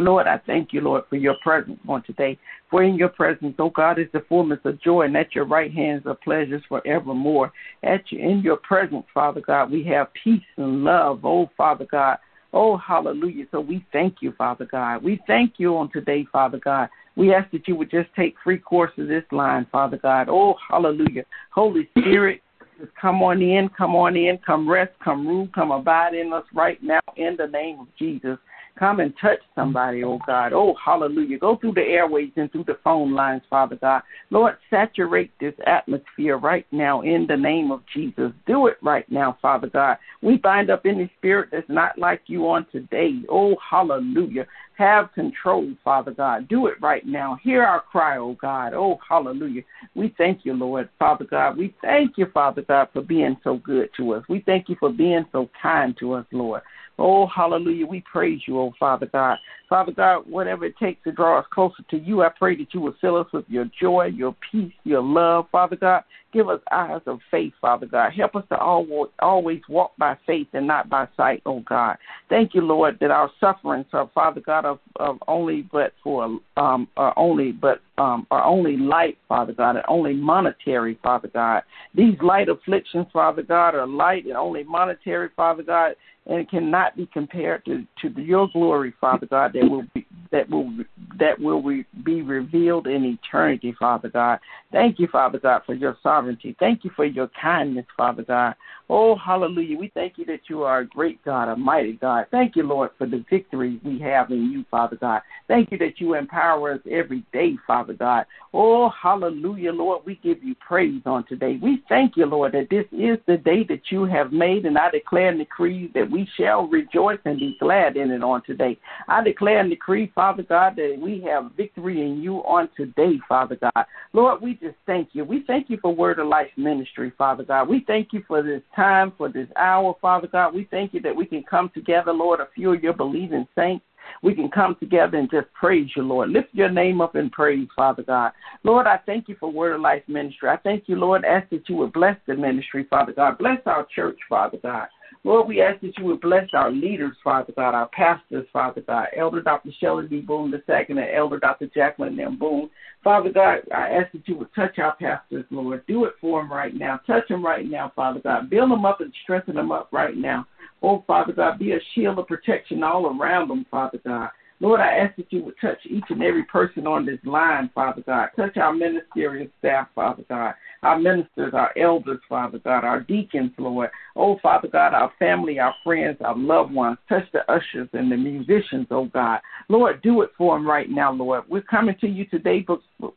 [0.00, 2.38] Lord, I thank you, Lord, for your presence on today.
[2.70, 5.72] For in your presence, oh God, is the fullness of joy, and at your right
[5.72, 7.52] hands are pleasures forevermore.
[7.82, 12.18] At you, in your presence, Father God, we have peace and love, oh Father God.
[12.52, 13.44] Oh, hallelujah.
[13.50, 15.02] So we thank you, Father God.
[15.02, 16.88] We thank you on today, Father God.
[17.16, 20.28] We ask that you would just take free course of this line, Father God.
[20.30, 21.24] Oh, hallelujah.
[21.50, 22.40] Holy Spirit,
[22.78, 26.44] just come on in, come on in, come rest, come rule, come abide in us
[26.54, 28.38] right now in the name of Jesus.
[28.78, 30.52] Come and touch somebody, oh God.
[30.52, 31.38] Oh, hallelujah.
[31.38, 34.02] Go through the airways and through the phone lines, Father God.
[34.30, 38.30] Lord, saturate this atmosphere right now in the name of Jesus.
[38.46, 39.96] Do it right now, Father God.
[40.22, 43.22] We bind up any spirit that's not like you on today.
[43.28, 44.46] Oh, hallelujah.
[44.76, 46.46] Have control, Father God.
[46.46, 47.36] Do it right now.
[47.42, 48.74] Hear our cry, oh God.
[48.74, 49.62] Oh, hallelujah.
[49.96, 51.56] We thank you, Lord, Father God.
[51.56, 54.24] We thank you, Father God, for being so good to us.
[54.28, 56.62] We thank you for being so kind to us, Lord.
[56.98, 57.86] Oh, hallelujah.
[57.86, 59.38] We praise you, oh Father God.
[59.68, 62.80] Father God, whatever it takes to draw us closer to you, I pray that you
[62.80, 66.04] will fill us with your joy, your peace, your love, Father God.
[66.32, 68.12] Give us eyes of faith, Father God.
[68.12, 71.96] Help us to always walk by faith and not by sight, oh God.
[72.28, 76.88] Thank you, Lord, that our sufferings are, Father God, of, of only but for um
[77.16, 81.62] only but um are only light, Father God, and only monetary, Father God.
[81.94, 85.94] These light afflictions, Father God, are light and only monetary, Father God
[86.28, 90.48] and it cannot be compared to, to your glory, Father God, that will be that
[90.48, 90.70] will
[91.18, 91.62] that will
[92.04, 94.38] be revealed in eternity, Father God.
[94.70, 96.54] Thank you, Father God, for your sovereignty.
[96.60, 98.54] Thank you for your kindness, Father God.
[98.90, 99.76] Oh, hallelujah.
[99.76, 102.26] We thank you that you are a great God, a mighty God.
[102.30, 105.20] Thank you, Lord, for the victory we have in you, Father God.
[105.46, 108.24] Thank you that you empower us every day, Father God.
[108.54, 110.06] Oh, hallelujah, Lord.
[110.06, 111.58] We give you praise on today.
[111.60, 114.90] We thank you, Lord, that this is the day that you have made, and I
[114.90, 118.78] declare and decree that we shall rejoice and be glad in it on today.
[119.06, 123.56] I declare and decree, Father God, that we have victory in you on today, Father
[123.56, 123.84] God.
[124.14, 125.24] Lord, we just thank you.
[125.24, 127.68] We thank you for Word of Life Ministry, Father God.
[127.68, 130.54] We thank you for this time, for this hour, Father God.
[130.54, 133.84] We thank you that we can come together, Lord, a few of your believing saints.
[134.22, 136.30] We can come together and just praise you, Lord.
[136.30, 138.32] Lift your name up in praise, Father God.
[138.64, 140.48] Lord, I thank you for Word of Life Ministry.
[140.48, 143.38] I thank you, Lord, ask that you would bless the ministry, Father God.
[143.38, 144.88] Bless our church, Father God.
[145.24, 149.08] Lord, we ask that you would bless our leaders, Father God, our pastors, Father God,
[149.16, 149.70] Elder Dr.
[149.80, 150.20] Shelley B.
[150.20, 151.66] Boone II and Elder Dr.
[151.74, 152.38] Jacqueline M.
[152.38, 152.70] Boone.
[153.02, 155.84] Father God, I ask that you would touch our pastors, Lord.
[155.86, 157.00] Do it for them right now.
[157.06, 158.50] Touch them right now, Father God.
[158.50, 160.46] Build them up and strengthen them up right now.
[160.82, 164.30] Oh, Father God, be a shield of protection all around them, Father God.
[164.60, 168.02] Lord, I ask that you would touch each and every person on this line, Father
[168.04, 168.30] God.
[168.36, 170.54] Touch our ministerial staff, Father God.
[170.82, 172.84] Our ministers, our elders, Father God.
[172.84, 173.90] Our deacons, Lord.
[174.16, 176.98] Oh, Father God, our family, our friends, our loved ones.
[177.08, 179.40] Touch the ushers and the musicians, oh God.
[179.68, 181.44] Lord, do it for them right now, Lord.
[181.48, 182.66] We're coming to you today,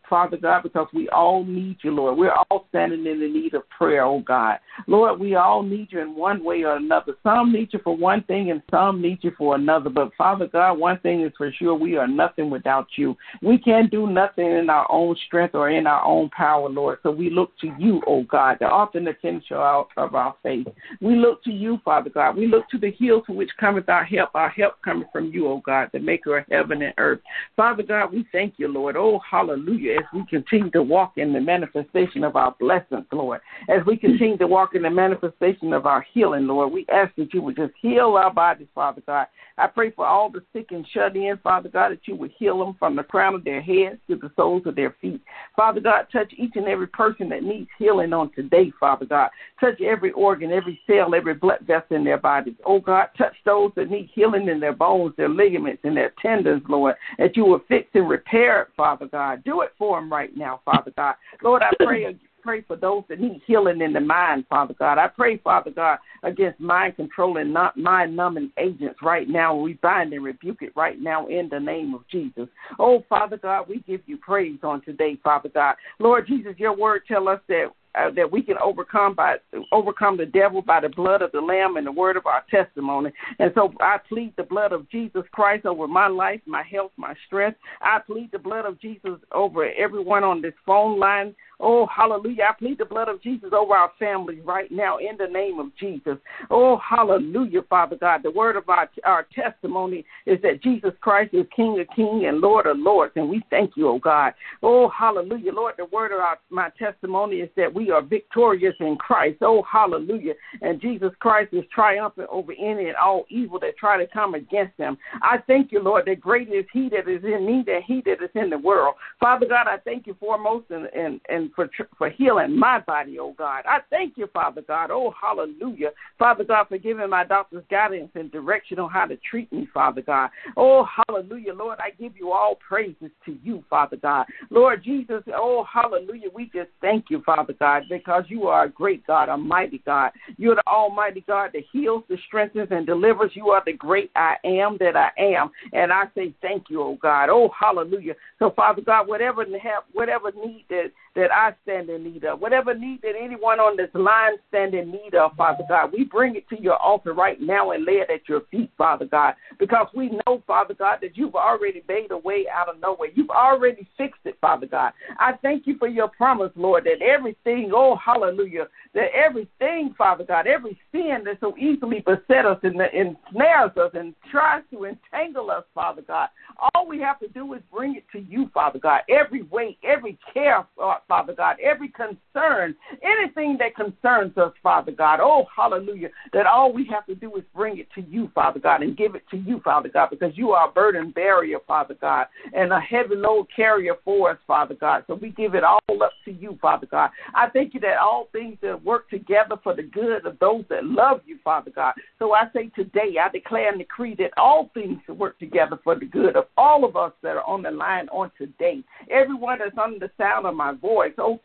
[0.07, 2.17] Father God, because we all need you, Lord.
[2.17, 4.59] We're all standing in the need of prayer, oh God.
[4.85, 7.13] Lord, we all need you in one way or another.
[7.23, 9.89] Some need you for one thing and some need you for another.
[9.89, 13.15] But Father God, one thing is for sure, we are nothing without you.
[13.41, 16.99] We can't do nothing in our own strength or in our own power, Lord.
[17.03, 20.67] So we look to you, oh God, the author and the finisher of our faith.
[20.99, 22.35] We look to you, Father God.
[22.35, 24.29] We look to the hills from which cometh our help.
[24.33, 27.19] Our help coming from you, O God, the maker of heaven and earth.
[27.55, 28.95] Father God, we thank you, Lord.
[28.97, 33.41] Oh, hallelujah, as we continue to walk in the manifestation of our blessings, Lord.
[33.69, 37.33] As we continue to walk in the manifestation of our healing, Lord, we ask that
[37.33, 39.27] you would just heal our bodies, Father God.
[39.57, 42.59] I pray for all the sick and shut in, Father God, that you would heal
[42.59, 45.21] them from the crown of their heads to the soles of their feet.
[45.55, 49.29] Father God, touch each and every person that needs healing on today, Father God.
[49.59, 52.55] Touch every organ, every cell, every blood vessel in their bodies.
[52.65, 56.63] Oh God, touch those that need healing in their bones, their ligaments, and their tendons,
[56.67, 59.43] Lord, that you will fix and repair it, Father God.
[59.43, 61.15] Do it for them right now, Father God.
[61.43, 64.97] Lord, I pray pray for those that need healing in the mind, Father God.
[64.97, 69.55] I pray, Father God, against mind controlling, not mind numbing agents right now.
[69.55, 72.47] We bind and rebuke it right now in the name of Jesus.
[72.79, 75.75] Oh, Father God, we give you praise on today, Father God.
[75.99, 79.35] Lord Jesus, your word tell us that uh, that we can overcome by
[79.71, 83.11] overcome the devil by the blood of the lamb and the word of our testimony.
[83.39, 87.13] And so I plead the blood of Jesus Christ over my life, my health, my
[87.27, 87.57] strength.
[87.81, 91.35] I plead the blood of Jesus over everyone on this phone line.
[91.63, 92.45] Oh, hallelujah.
[92.49, 95.67] I plead the blood of Jesus over our family right now in the name of
[95.79, 96.17] Jesus.
[96.49, 98.23] Oh, hallelujah, Father God.
[98.23, 102.41] The word of our, our testimony is that Jesus Christ is King of kings and
[102.41, 103.13] Lord of lords.
[103.15, 104.33] And we thank you, oh God.
[104.63, 105.53] Oh, hallelujah.
[105.53, 109.37] Lord, the word of our, my testimony is that we are victorious in Christ.
[109.41, 110.33] Oh, hallelujah.
[110.63, 114.75] And Jesus Christ is triumphant over any and all evil that try to come against
[114.77, 114.97] him.
[115.21, 118.23] I thank you, Lord, that great is he that is in me than he that
[118.23, 118.95] is in the world.
[119.19, 123.33] Father God, I thank you foremost and, and, and for for healing my body, oh
[123.37, 123.63] God.
[123.67, 124.91] I thank you, Father God.
[124.91, 125.91] Oh, hallelujah.
[126.17, 130.01] Father God, for giving my doctors guidance and direction on how to treat me, Father
[130.01, 130.29] God.
[130.57, 131.53] Oh, hallelujah.
[131.53, 134.25] Lord, I give you all praises to you, Father God.
[134.49, 136.29] Lord Jesus, oh, hallelujah.
[136.33, 140.11] We just thank you, Father God, because you are a great God, a mighty God.
[140.37, 143.31] You're the almighty God that heals, that strengthens, and delivers.
[143.33, 145.51] You are the great I am that I am.
[145.73, 147.29] And I say thank you, oh God.
[147.29, 148.13] Oh, hallelujah.
[148.39, 149.45] So, Father God, whatever
[149.93, 153.89] whatever need that that I stand in need of, whatever need that anyone on this
[153.93, 157.71] line stand in need of, Father God, we bring it to your altar right now
[157.71, 161.35] and lay it at your feet, Father God, because we know, Father God, that you've
[161.35, 163.09] already made a way out of nowhere.
[163.13, 164.93] You've already fixed it, Father God.
[165.19, 170.47] I thank you for your promise, Lord, that everything, oh, hallelujah, that everything, Father God,
[170.47, 175.63] every sin that so easily beset us and ensnares us and tries to entangle us,
[175.73, 176.29] Father God,
[176.73, 179.01] all we have to do is bring it to you, Father God.
[179.09, 185.19] Every weight, every care, uh, Father God, every concern, anything that concerns us, Father God.
[185.21, 186.09] Oh, hallelujah.
[186.33, 189.15] That all we have to do is bring it to you, Father God, and give
[189.15, 192.79] it to you, Father God, because you are a burden barrier, Father God, and a
[192.79, 195.03] heavy load carrier for us, Father God.
[195.07, 197.09] So we give it all up to you, Father God.
[197.33, 200.85] I thank you that all things that work together for the good of those that
[200.85, 201.93] love you, Father God.
[202.19, 206.05] So I say today, I declare and decree that all things work together for the
[206.05, 208.83] good of all of us that are on the line on today.
[209.09, 211.39] Everyone that's under the sound of my voice, oh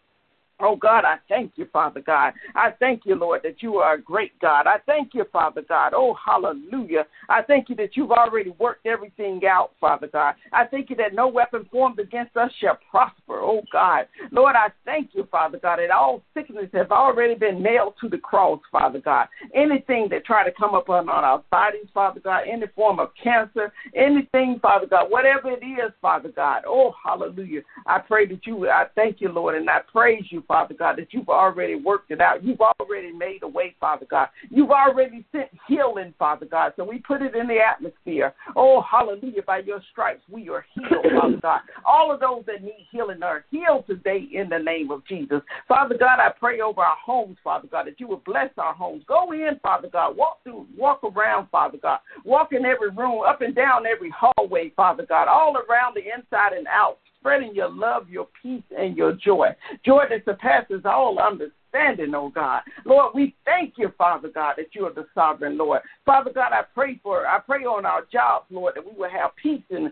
[0.59, 2.33] Oh God, I thank you, Father God.
[2.55, 4.67] I thank you, Lord, that you are a great God.
[4.67, 5.93] I thank you, Father God.
[5.95, 7.05] Oh, hallelujah.
[7.29, 10.35] I thank you that you've already worked everything out, Father God.
[10.53, 14.07] I thank you that no weapon formed against us shall prosper, oh God.
[14.31, 18.19] Lord, I thank you, Father God, that all sickness have already been nailed to the
[18.19, 19.29] cross, Father God.
[19.55, 23.75] Anything that try to come upon on our bodies, Father God, any form of cancer,
[23.95, 26.63] anything, Father God, whatever it is, Father God.
[26.67, 27.61] Oh, hallelujah.
[27.85, 31.12] I pray that you, I thank you, Lord, and I praise you Father God, that
[31.12, 32.44] you've already worked it out.
[32.44, 34.28] You've already made a way, Father God.
[34.51, 36.72] You've already sent healing, Father God.
[36.76, 38.34] So we put it in the atmosphere.
[38.55, 39.42] Oh, hallelujah.
[39.47, 41.61] By your stripes, we are healed, Father God.
[41.84, 45.40] All of those that need healing are healed today in the name of Jesus.
[45.68, 49.03] Father God, I pray over our homes, Father God, that you would bless our homes.
[49.07, 50.16] Go in, Father God.
[50.16, 51.99] Walk through, walk around, Father God.
[52.24, 56.53] Walk in every room, up and down every hallway, Father God, all around the inside
[56.53, 59.49] and out spreading your love, your peace, and your joy.
[59.85, 62.62] Joy that surpasses all understanding, oh God.
[62.85, 65.81] Lord, we thank you, Father God, that you are the sovereign Lord.
[66.05, 69.35] Father God, I pray for, I pray on our jobs, Lord, that we will have
[69.43, 69.91] peace and,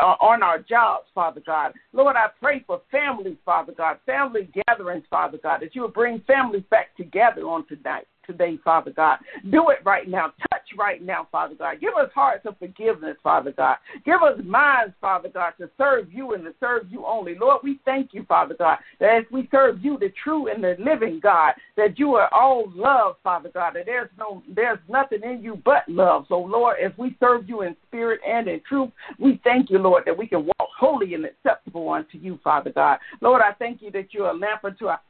[0.00, 1.74] uh, on our jobs, Father God.
[1.92, 6.20] Lord, I pray for families, Father God, family gatherings, Father God, that you will bring
[6.26, 9.18] families back together on tonight today, Father God.
[9.50, 10.32] Do it right now.
[10.78, 11.80] Right now, Father God.
[11.80, 13.76] Give us hearts of forgiveness, Father God.
[14.04, 17.34] Give us minds, Father God, to serve you and to serve you only.
[17.34, 20.76] Lord, we thank you, Father God, that as we serve you, the true and the
[20.78, 25.42] living God, that you are all love, Father God, that there's no there's nothing in
[25.42, 26.26] you but love.
[26.28, 30.04] So Lord, as we serve you in spirit and in truth, we thank you, Lord,
[30.06, 32.98] that we can walk holy and acceptable unto you, Father God.
[33.20, 35.00] Lord, I thank you that you're a lamp unto our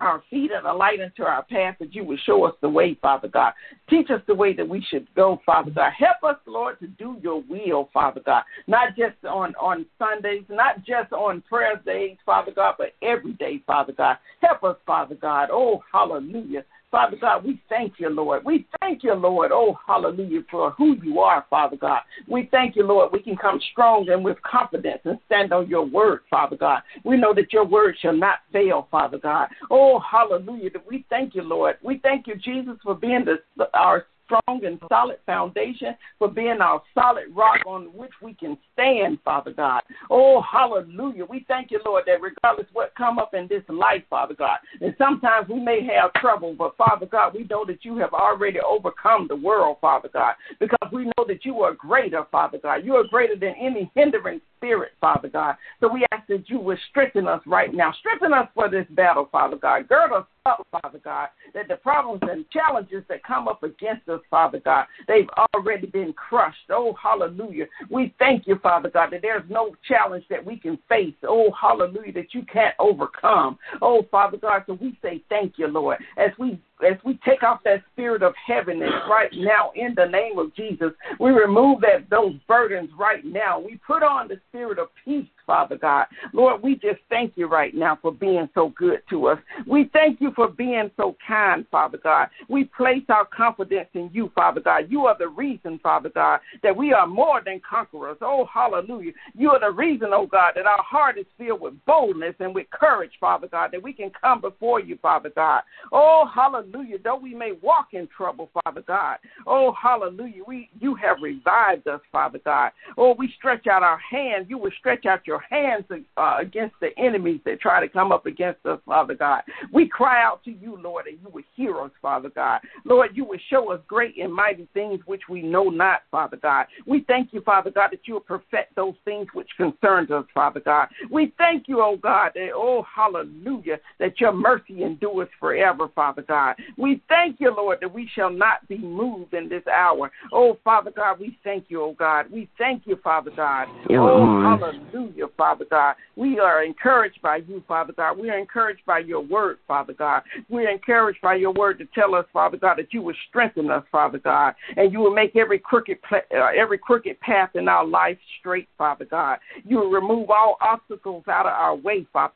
[0.00, 2.96] our feet and a light into our path that you would show us the way,
[3.00, 3.52] Father God.
[3.90, 5.92] Teach us the way that we should go, Father God.
[5.98, 8.42] Help us, Lord, to do your will, Father God.
[8.66, 13.62] Not just on, on Sundays, not just on prayer days, Father God, but every day,
[13.66, 14.18] Father God.
[14.40, 15.48] Help us, Father God.
[15.52, 16.64] Oh, hallelujah.
[16.90, 18.44] Father God, we thank you, Lord.
[18.44, 19.50] We thank you, Lord.
[19.52, 22.00] Oh, hallelujah, for who you are, Father God.
[22.26, 23.12] We thank you, Lord.
[23.12, 26.80] We can come strong and with confidence and stand on your word, Father God.
[27.04, 29.48] We know that your word shall not fail, Father God.
[29.70, 30.70] Oh, hallelujah.
[30.88, 31.76] We thank you, Lord.
[31.82, 36.82] We thank you, Jesus, for being the, our strong and solid foundation, for being our
[36.94, 39.82] solid rock on which we can stand, Father God.
[40.10, 41.24] Oh, hallelujah.
[41.24, 44.94] We thank you, Lord, that regardless what come up in this life, Father God, and
[44.98, 49.26] sometimes we may have trouble, but Father God, we know that you have already overcome
[49.28, 52.84] the world, Father God, because we know that you are greater, Father God.
[52.84, 55.56] You are greater than any hindering spirit, Father God.
[55.80, 57.92] So we ask that you would strengthen us right now.
[58.00, 59.88] Strengthen us for this battle, Father God.
[59.88, 64.20] Gird us up, Father God, that the problems and challenges that come up against us,
[64.30, 66.56] Father God, they've already been crushed.
[66.70, 67.66] Oh, hallelujah.
[67.90, 71.14] We thank you, Father God, that there's no challenge that we can face.
[71.22, 73.58] Oh, hallelujah, that you can't overcome.
[73.82, 77.60] Oh, Father God, so we say thank you, Lord, as we as we take off
[77.64, 82.34] that spirit of heaviness right now in the name of Jesus, we remove that those
[82.46, 83.58] burdens right now.
[83.58, 86.06] We put on the spirit of peace, Father God.
[86.32, 89.38] Lord, we just thank you right now for being so good to us.
[89.66, 92.28] We thank you for being so kind, Father God.
[92.48, 94.84] We place our confidence in you, Father God.
[94.90, 98.18] You are the reason, Father God, that we are more than conquerors.
[98.20, 99.12] Oh, hallelujah.
[99.34, 102.68] You are the reason, oh God, that our heart is filled with boldness and with
[102.70, 105.62] courage, Father God, that we can come before you, Father God.
[105.90, 109.16] Oh, hallelujah though we may walk in trouble, Father God.
[109.46, 112.72] Oh, hallelujah, we you have revived us, Father God.
[112.98, 114.46] Oh, we stretch out our hands.
[114.48, 115.84] You will stretch out your hands
[116.16, 119.42] uh, against the enemies that try to come up against us, Father God.
[119.72, 122.60] We cry out to you, Lord, and you will hear us, Father God.
[122.84, 126.66] Lord, you will show us great and mighty things which we know not, Father God.
[126.86, 130.60] We thank you, Father God, that you will perfect those things which concerns us, Father
[130.60, 130.88] God.
[131.10, 136.56] We thank you, oh God, that, oh, hallelujah, that your mercy endures forever, Father God.
[136.76, 140.10] We thank you, Lord, that we shall not be moved in this hour.
[140.32, 142.26] Oh, Father God, we thank you, oh God.
[142.30, 143.68] We thank you, Father God.
[143.90, 145.96] Oh, hallelujah, Father God.
[146.16, 148.18] We are encouraged by you, Father God.
[148.18, 150.22] We are encouraged by your word, Father God.
[150.48, 153.70] We are encouraged by your word to tell us, Father God, that you will strengthen
[153.70, 156.18] us, Father God, and you will make every crooked uh,
[156.56, 159.38] every crooked path in our life straight, Father God.
[159.64, 162.32] You will remove all obstacles out of our way, Father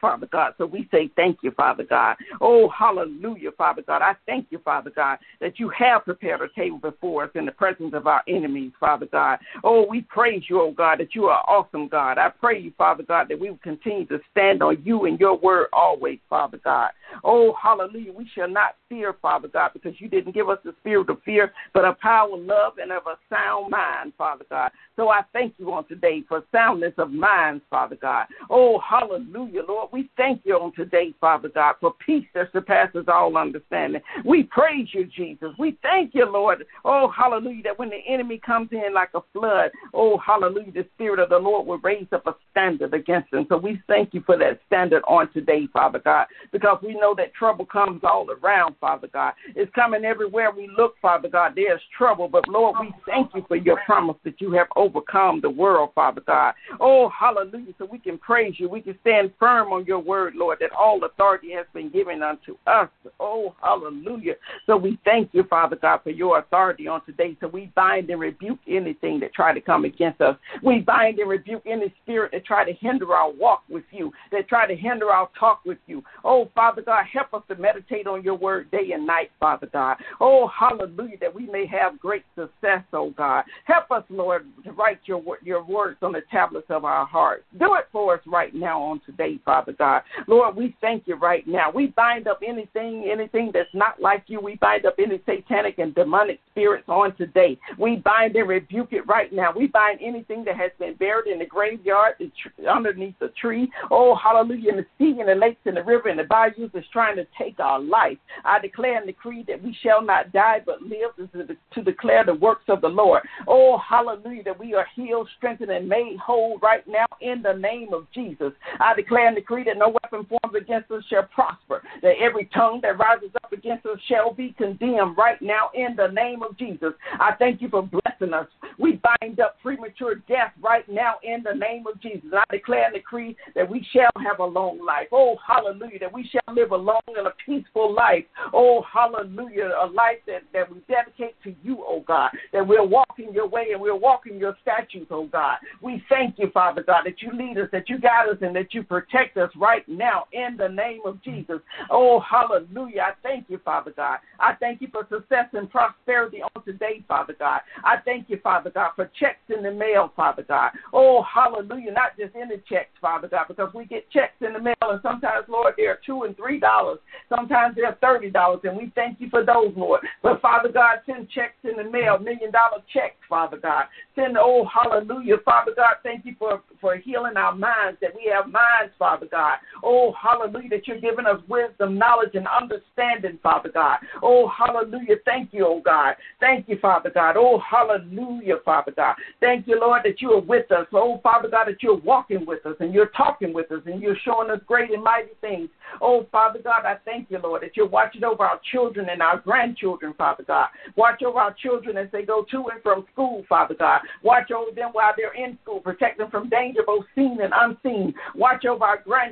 [0.00, 0.54] Father God.
[0.58, 2.16] So we say thank you, Father God.
[2.40, 4.02] Oh, hallelujah, Father God.
[4.02, 7.52] I thank you, Father God, that you have prepared a table before us in the
[7.52, 9.38] presence of our enemies, Father God.
[9.64, 12.18] Oh, we praise you, oh God, that you are awesome, God.
[12.18, 15.36] I pray you, Father God, that we will continue to stand on you and your
[15.36, 16.90] word always, Father God.
[17.24, 18.12] Oh, hallelujah.
[18.12, 21.52] We shall not fear, Father God, because you didn't give us the spirit of fear,
[21.72, 24.70] but of power, of love, and of a sound mind, Father God.
[24.96, 28.26] So I thank you on today for soundness of minds, Father God.
[28.50, 29.85] Oh, hallelujah, Lord.
[29.92, 34.00] We thank you on today, Father God, for peace that surpasses all understanding.
[34.24, 35.50] We praise you, Jesus.
[35.58, 36.64] We thank you, Lord.
[36.84, 41.20] Oh, hallelujah, that when the enemy comes in like a flood, oh, hallelujah, the Spirit
[41.20, 43.46] of the Lord will raise up a standard against him.
[43.48, 47.34] So we thank you for that standard on today, Father God, because we know that
[47.34, 49.34] trouble comes all around, Father God.
[49.54, 51.52] It's coming everywhere we look, Father God.
[51.56, 55.50] There's trouble, but Lord, we thank you for your promise that you have overcome the
[55.50, 56.54] world, Father God.
[56.80, 57.72] Oh, hallelujah.
[57.78, 58.68] So we can praise you.
[58.68, 62.56] We can stand firm on your word, Lord, that all authority has been given unto
[62.66, 62.88] us.
[63.20, 64.34] Oh, hallelujah.
[64.66, 67.36] So we thank you, Father God, for your authority on today.
[67.40, 70.36] So we bind and rebuke anything that try to come against us.
[70.62, 74.48] We bind and rebuke any spirit that try to hinder our walk with you, that
[74.48, 76.02] try to hinder our talk with you.
[76.24, 79.98] Oh, Father God, help us to meditate on your word day and night, Father God.
[80.20, 83.44] Oh, hallelujah, that we may have great success, oh God.
[83.64, 87.44] Help us, Lord, to write your your words on the tablets of our hearts.
[87.58, 90.02] Do it for us right now on today, Father God.
[90.26, 91.70] Lord, we thank you right now.
[91.70, 94.40] We bind up anything, anything that's not like you.
[94.40, 97.58] We bind up any satanic and demonic spirits on today.
[97.78, 99.52] We bind and rebuke it right now.
[99.54, 103.70] We bind anything that has been buried in the graveyard, the tr- underneath the tree.
[103.90, 106.84] Oh, hallelujah, in the sea, in the lakes, in the river, in the bayous is
[106.92, 108.18] trying to take our life.
[108.44, 112.34] I declare and decree that we shall not die but live to, to declare the
[112.34, 113.22] works of the Lord.
[113.46, 117.92] Oh, hallelujah, that we are healed, strengthened, and made whole right now in the name
[117.92, 118.52] of Jesus.
[118.80, 122.80] I declare and decree that no weapon formed against us shall prosper, that every tongue
[122.82, 126.92] that rises up against us shall be condemned right now in the name of Jesus.
[127.18, 128.46] I thank you for blessing us.
[128.78, 132.30] We bind up premature death right now in the name of Jesus.
[132.32, 135.08] I declare and decree that we shall have a long life.
[135.12, 135.98] Oh, hallelujah.
[136.00, 138.24] That we shall live a long and a peaceful life.
[138.52, 139.70] Oh, hallelujah.
[139.82, 142.30] A life that, that we dedicate to you, oh God.
[142.52, 145.58] That we're walking your way and we're walking your statutes, oh God.
[145.80, 148.74] We thank you, Father God, that you lead us, that you guide us, and that
[148.74, 151.58] you protect us right now in the name of Jesus.
[151.90, 153.02] Oh, hallelujah.
[153.02, 154.18] I thank you, Father God.
[154.40, 157.60] I thank you for success and prosperity on today, Father God.
[157.84, 160.72] I thank you, Father God, for checks in the mail, Father God.
[160.92, 161.92] Oh, hallelujah.
[161.92, 165.46] Not just any checks, Father God, because we get checks in the mail, and sometimes,
[165.48, 166.98] Lord, they're two and three dollars.
[167.28, 170.00] Sometimes they're thirty dollars, and we thank you for those, Lord.
[170.22, 173.84] But Father God, send checks in the mail, million dollar checks, Father God.
[174.14, 175.96] Send, oh, hallelujah, Father God.
[176.02, 179.35] Thank you for for healing our minds, that we have minds, Father God.
[179.82, 183.98] Oh, hallelujah, that you're giving us wisdom, knowledge, and understanding, Father God.
[184.22, 185.16] Oh, hallelujah.
[185.24, 186.14] Thank you, oh God.
[186.40, 187.36] Thank you, Father God.
[187.36, 189.16] Oh, hallelujah, Father God.
[189.40, 190.86] Thank you, Lord, that you are with us.
[190.92, 194.16] Oh, Father God, that you're walking with us and you're talking with us and you're
[194.24, 195.68] showing us great and mighty things.
[196.00, 199.38] Oh, Father God, I thank you, Lord, that you're watching over our children and our
[199.38, 200.68] grandchildren, Father God.
[200.96, 204.00] Watch over our children as they go to and from school, Father God.
[204.22, 205.80] Watch over them while they're in school.
[205.80, 208.14] Protect them from danger, both seen and unseen.
[208.34, 209.25] Watch over our grandchildren,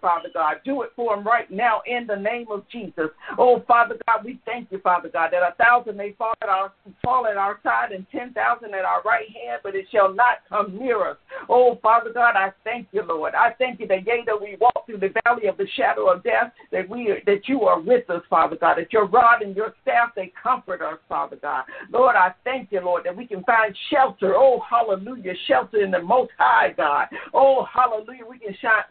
[0.00, 0.56] Father God.
[0.64, 3.10] Do it for them right now in the name of Jesus.
[3.36, 6.72] Oh, Father God, we thank you, Father God, that a thousand may fall at our
[7.02, 10.38] fall at our side and ten thousand at our right hand, but it shall not
[10.48, 11.16] come near us.
[11.48, 13.34] Oh, Father God, I thank you, Lord.
[13.34, 16.22] I thank you that yea, that we walk through the valley of the shadow of
[16.22, 19.74] death, that we that you are with us, Father God, that your rod and your
[19.82, 21.64] staff they comfort us, Father God.
[21.92, 24.34] Lord, I thank you, Lord, that we can find shelter.
[24.34, 27.08] Oh, hallelujah, shelter in the most high God.
[27.34, 28.82] Oh, hallelujah, we can shine,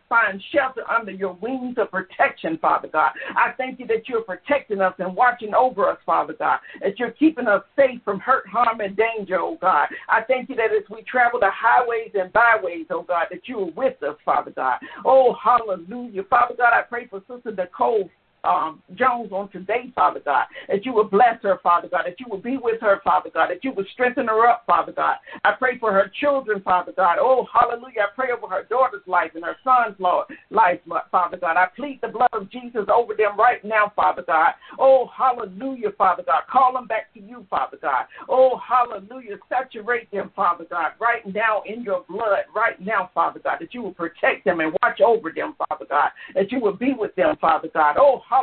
[0.51, 3.11] shelter under your wings of protection, Father God.
[3.35, 7.11] I thank you that you're protecting us and watching over us, Father God, that you're
[7.11, 9.87] keeping us safe from hurt, harm, and danger, oh God.
[10.09, 13.59] I thank you that as we travel the highways and byways, oh God, that you
[13.59, 14.79] are with us, Father God.
[15.05, 16.23] Oh, hallelujah.
[16.29, 18.09] Father God, I pray for Sister Nicole
[18.43, 22.25] um, Jones on today, Father God, that you would bless her, Father God, that you
[22.29, 25.17] would be with her, Father God, that you would strengthen her up, Father God.
[25.43, 27.17] I pray for her children, Father God.
[27.19, 28.01] Oh, hallelujah.
[28.01, 30.79] I pray over her daughter's life and her son's Lord, life,
[31.11, 31.57] Father God.
[31.57, 34.53] I plead the blood of Jesus over them right now, Father God.
[34.79, 36.43] Oh, hallelujah, Father God.
[36.49, 38.05] Call them back to you, Father God.
[38.29, 39.37] Oh, hallelujah.
[39.49, 43.81] Saturate them, Father God, right now in your blood, right now, Father God, that you
[43.81, 47.35] will protect them and watch over them, Father God, that you will be with them,
[47.41, 47.95] Father God.
[47.97, 48.36] Oh, Hallelujah.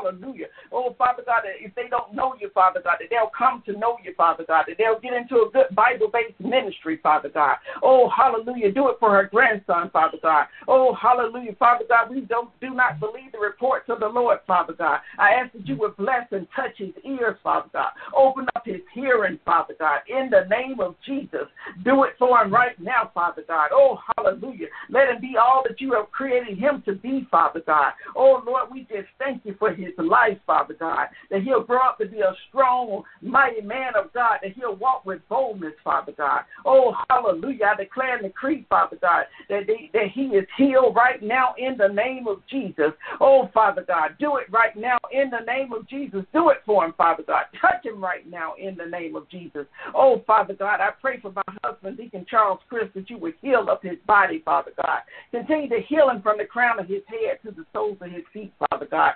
[0.73, 3.97] Oh, Father God, if they don't know you, Father God, that they'll come to know
[4.03, 7.57] you, Father God, that they'll get into a good Bible based ministry, Father God.
[7.83, 8.73] Oh, hallelujah.
[8.73, 10.47] Do it for her grandson, Father God.
[10.69, 11.55] Oh, hallelujah.
[11.59, 15.01] Father God, we don't do not believe the reports of the Lord, Father God.
[15.19, 17.91] I ask that you would bless and touch his ears, Father God.
[18.17, 21.47] Open up his hearing, Father God, in the name of Jesus.
[21.85, 23.71] Do it for him right now, Father God.
[23.73, 24.69] Oh, hallelujah.
[24.91, 27.93] Let him be all that you have created him to be, Father God.
[28.17, 31.99] Oh, Lord, we just thank you for his life, Father God, that he'll grow up
[31.99, 36.43] to be a strong, mighty man of God, that he'll walk with boldness, Father God.
[36.65, 37.73] Oh, hallelujah.
[37.75, 41.77] I declare and decree, Father God, that, they, that he is healed right now in
[41.77, 42.93] the name of Jesus.
[43.21, 46.25] Oh, Father God, do it right now in the name of Jesus.
[46.33, 47.45] Do it for him, Father God.
[47.61, 49.67] Touch him right now in the name of Jesus.
[49.95, 53.67] Oh, Father God, I pray for my husband, Deacon Charles Chris, that you would heal
[53.71, 55.01] up his body, Father God.
[55.31, 58.25] Continue to heal him from the crown of his head to the soles of his
[58.33, 59.13] feet, Father God.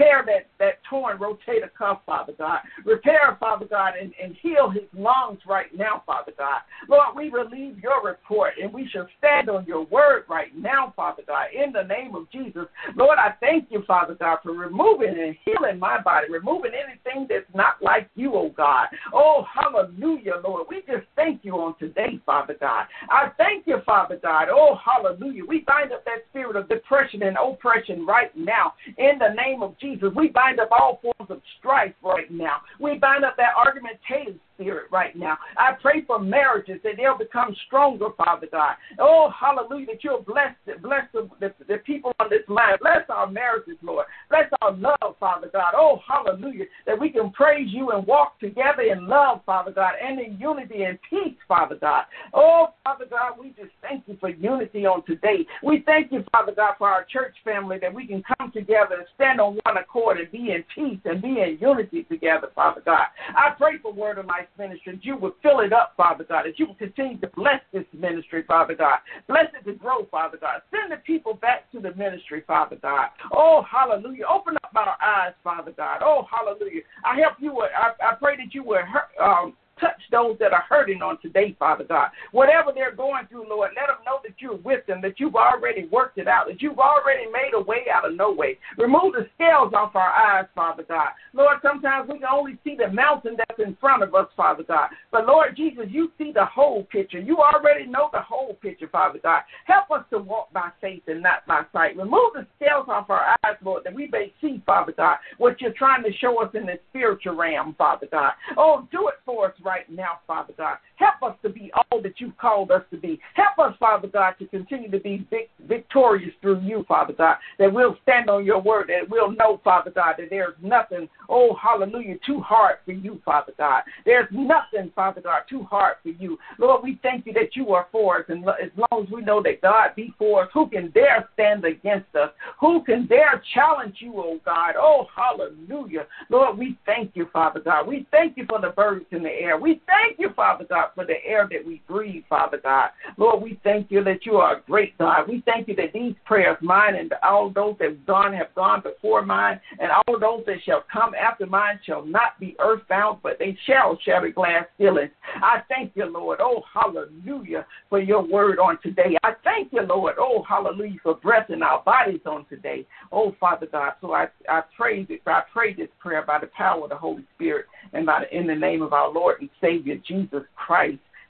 [0.00, 2.60] That, that torn rotator cuff, Father God.
[2.84, 6.60] Repair, Father God, and, and heal his lungs right now, Father God.
[6.88, 11.22] Lord, we relieve your report and we shall stand on your word right now, Father
[11.26, 12.66] God, in the name of Jesus.
[12.96, 17.44] Lord, I thank you, Father God, for removing and healing my body, removing anything that's
[17.54, 18.88] not like you, oh God.
[19.12, 20.66] Oh, hallelujah, Lord.
[20.68, 22.86] We just thank you on today, Father God.
[23.10, 24.48] I thank you, Father God.
[24.50, 25.44] Oh, hallelujah.
[25.46, 29.78] We bind up that spirit of depression and oppression right now in the name of
[29.78, 29.89] Jesus.
[30.14, 32.62] We bind up all forms of strife right now.
[32.78, 35.38] We bind up that argumentative spirit right now.
[35.56, 38.74] I pray for marriages that they'll become stronger, Father God.
[38.98, 42.76] Oh, hallelujah, that you'll bless, bless the, the, the people on this line.
[42.80, 44.06] Bless our marriages, Lord.
[44.28, 45.72] Bless our love, Father God.
[45.74, 50.20] Oh, hallelujah, that we can praise you and walk together in love, Father God, and
[50.20, 52.04] in unity and peace, Father God.
[52.34, 55.46] Oh, Father God, we just thank you for unity on today.
[55.62, 59.06] We thank you, Father God, for our church family that we can come together and
[59.14, 63.06] stand on one accord and be in peace and be in unity together, Father God.
[63.34, 66.58] I pray for Word of Life ministry, you would fill it up, Father God, that
[66.58, 68.98] you would continue to bless this ministry, Father God.
[69.28, 70.62] Bless it to grow, Father God.
[70.70, 73.08] Send the people back to the ministry, Father God.
[73.32, 74.24] Oh, hallelujah.
[74.30, 76.00] Open up our eyes, Father God.
[76.02, 76.82] Oh, hallelujah.
[77.04, 77.60] I help you.
[77.60, 78.80] I, I pray that you would
[79.22, 82.10] um, touch those that are hurting on today, Father God.
[82.32, 85.86] Whatever they're going through, Lord, let them know that you're with them, that you've already
[85.86, 88.58] worked it out, that you've already made a way out of no way.
[88.78, 91.10] Remove the scales off our eyes, Father God.
[91.32, 94.88] Lord, sometimes we can only see the mountain that's in front of us, Father God.
[95.10, 97.20] But Lord Jesus, you see the whole picture.
[97.20, 99.42] You already know the whole picture, Father God.
[99.64, 101.96] Help us to walk by faith and not by sight.
[101.96, 105.72] Remove the scales off our eyes, Lord, that we may see, Father God, what you're
[105.72, 108.32] trying to show us in the spiritual realm, Father God.
[108.56, 110.78] Oh, do it for us right now, Father God.
[111.00, 113.18] Help us to be all that you've called us to be.
[113.32, 115.26] Help us, Father God, to continue to be
[115.66, 119.90] victorious through you, Father God, that we'll stand on your word, that we'll know, Father
[119.90, 123.82] God, that there's nothing, oh, hallelujah, too hard for you, Father God.
[124.04, 126.38] There's nothing, Father God, too hard for you.
[126.58, 129.42] Lord, we thank you that you are for us, and as long as we know
[129.42, 132.30] that God be for us, who can dare stand against us?
[132.60, 134.74] Who can dare challenge you, oh God?
[134.76, 136.06] Oh, hallelujah.
[136.28, 137.86] Lord, we thank you, Father God.
[137.86, 139.58] We thank you for the birds in the air.
[139.58, 142.90] We thank you, Father God, for the air that we breathe, Father God.
[143.16, 145.28] Lord, we thank you that you are a great God.
[145.28, 148.82] We thank you that these prayers, mine and all those that have gone, have gone
[148.82, 153.38] before mine, and all those that shall come after mine shall not be earthbound, but
[153.38, 155.10] they shall shatter glass ceilings.
[155.36, 156.38] I thank you, Lord.
[156.40, 159.16] Oh, hallelujah, for your word on today.
[159.22, 160.16] I thank you, Lord.
[160.18, 162.86] Oh, hallelujah, for breath in our bodies on today.
[163.12, 163.92] Oh, Father God.
[164.00, 165.20] So I, I praise it.
[165.26, 168.46] I pray this prayer by the power of the Holy Spirit and by the, in
[168.46, 170.79] the name of our Lord and Savior Jesus Christ.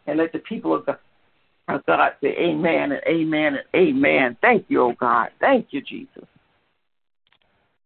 [0.07, 0.99] And let the people of God,
[1.69, 4.37] of God say amen and amen and amen.
[4.41, 5.31] Thank you, oh God.
[5.41, 6.25] Thank you, Jesus.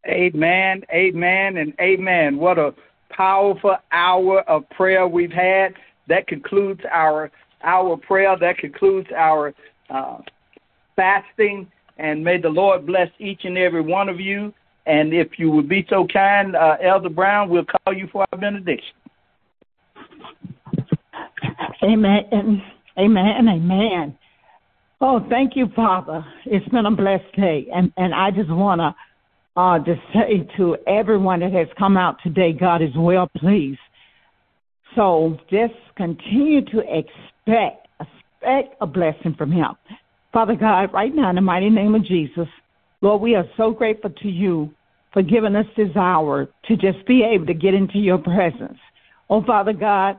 [0.06, 2.36] Amen, amen, and amen.
[2.36, 2.74] What a
[3.10, 5.74] powerful hour of prayer we've had.
[6.08, 7.30] That concludes our
[7.62, 8.36] our prayer.
[8.38, 9.54] That concludes our
[9.88, 10.18] uh,
[10.96, 11.70] fasting.
[11.96, 14.52] And may the Lord bless each and every one of you.
[14.86, 18.38] And if you would be so kind, uh, Elder Brown, we'll call you for our
[18.38, 18.94] benediction.
[21.82, 22.62] Amen.
[22.98, 23.48] Amen.
[23.48, 24.18] Amen.
[25.00, 26.24] Oh, thank you, Father.
[26.46, 27.66] It's been a blessed day.
[27.74, 28.94] And, and I just want to
[29.60, 33.78] uh, just say to everyone that has come out today, God is well pleased.
[34.96, 39.74] So just continue to expect, expect a blessing from Him.
[40.32, 42.48] Father God, right now in the mighty name of Jesus,
[43.00, 44.72] Lord, we are so grateful to you
[45.12, 48.78] for giving us this hour to just be able to get into your presence.
[49.30, 50.16] Oh, Father God,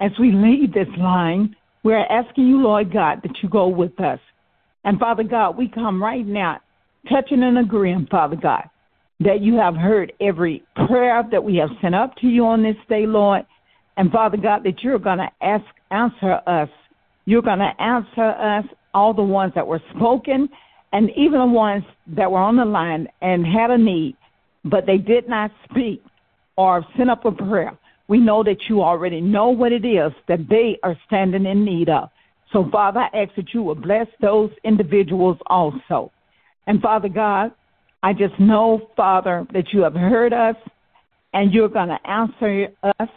[0.00, 4.20] as we leave this line, we're asking you, Lord God, that you go with us.
[4.84, 6.60] And Father God, we come right now,
[7.10, 8.68] touching and agreeing, Father God,
[9.20, 12.76] that you have heard every prayer that we have sent up to you on this
[12.88, 13.42] day, Lord.
[13.96, 16.68] And Father God, that you're going to ask, answer us.
[17.24, 18.64] You're going to answer us,
[18.94, 20.48] all the ones that were spoken,
[20.92, 21.84] and even the ones
[22.16, 24.16] that were on the line and had a need,
[24.64, 26.02] but they did not speak
[26.56, 27.76] or send up a prayer.
[28.08, 31.88] We know that you already know what it is that they are standing in need
[31.88, 32.08] of.
[32.52, 36.10] So, Father, I ask that you will bless those individuals also.
[36.66, 37.52] And, Father God,
[38.02, 40.56] I just know, Father, that you have heard us
[41.34, 43.08] and you're going to answer us.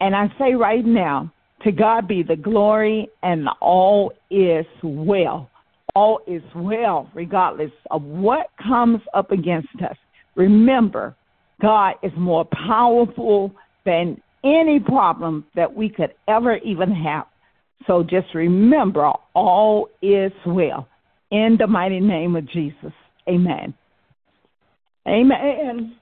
[0.00, 1.32] And I say right now,
[1.64, 5.50] to God be the glory and all is well.
[5.94, 9.96] All is well, regardless of what comes up against us.
[10.36, 11.16] Remember,
[11.60, 13.52] God is more powerful
[13.84, 17.26] than any problem that we could ever even have.
[17.86, 20.88] So just remember, all is well.
[21.30, 22.92] In the mighty name of Jesus.
[23.28, 23.72] Amen.
[25.06, 25.96] Amen.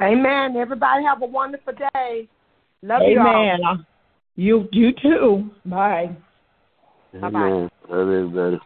[0.00, 0.56] Amen.
[0.56, 2.28] Everybody have a wonderful day.
[2.82, 3.12] Love Amen.
[3.12, 3.34] you all.
[3.34, 3.86] Amen.
[4.36, 5.50] You you too.
[5.66, 6.16] Bye.
[7.20, 7.40] Bye bye.
[7.40, 8.58] Love everybody.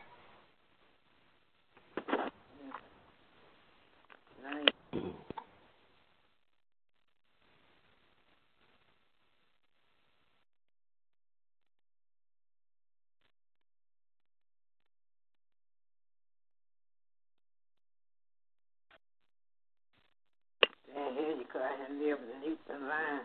[21.52, 23.20] Here you cry and live beneath the line.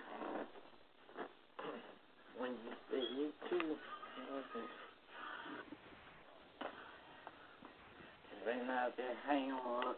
[2.40, 4.68] When you say you okay.
[8.46, 9.96] Right now, just hang on.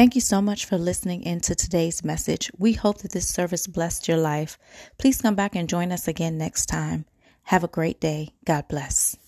[0.00, 2.50] Thank you so much for listening in to today's message.
[2.56, 4.56] We hope that this service blessed your life.
[4.96, 7.04] Please come back and join us again next time.
[7.42, 8.30] Have a great day.
[8.46, 9.18] God bless.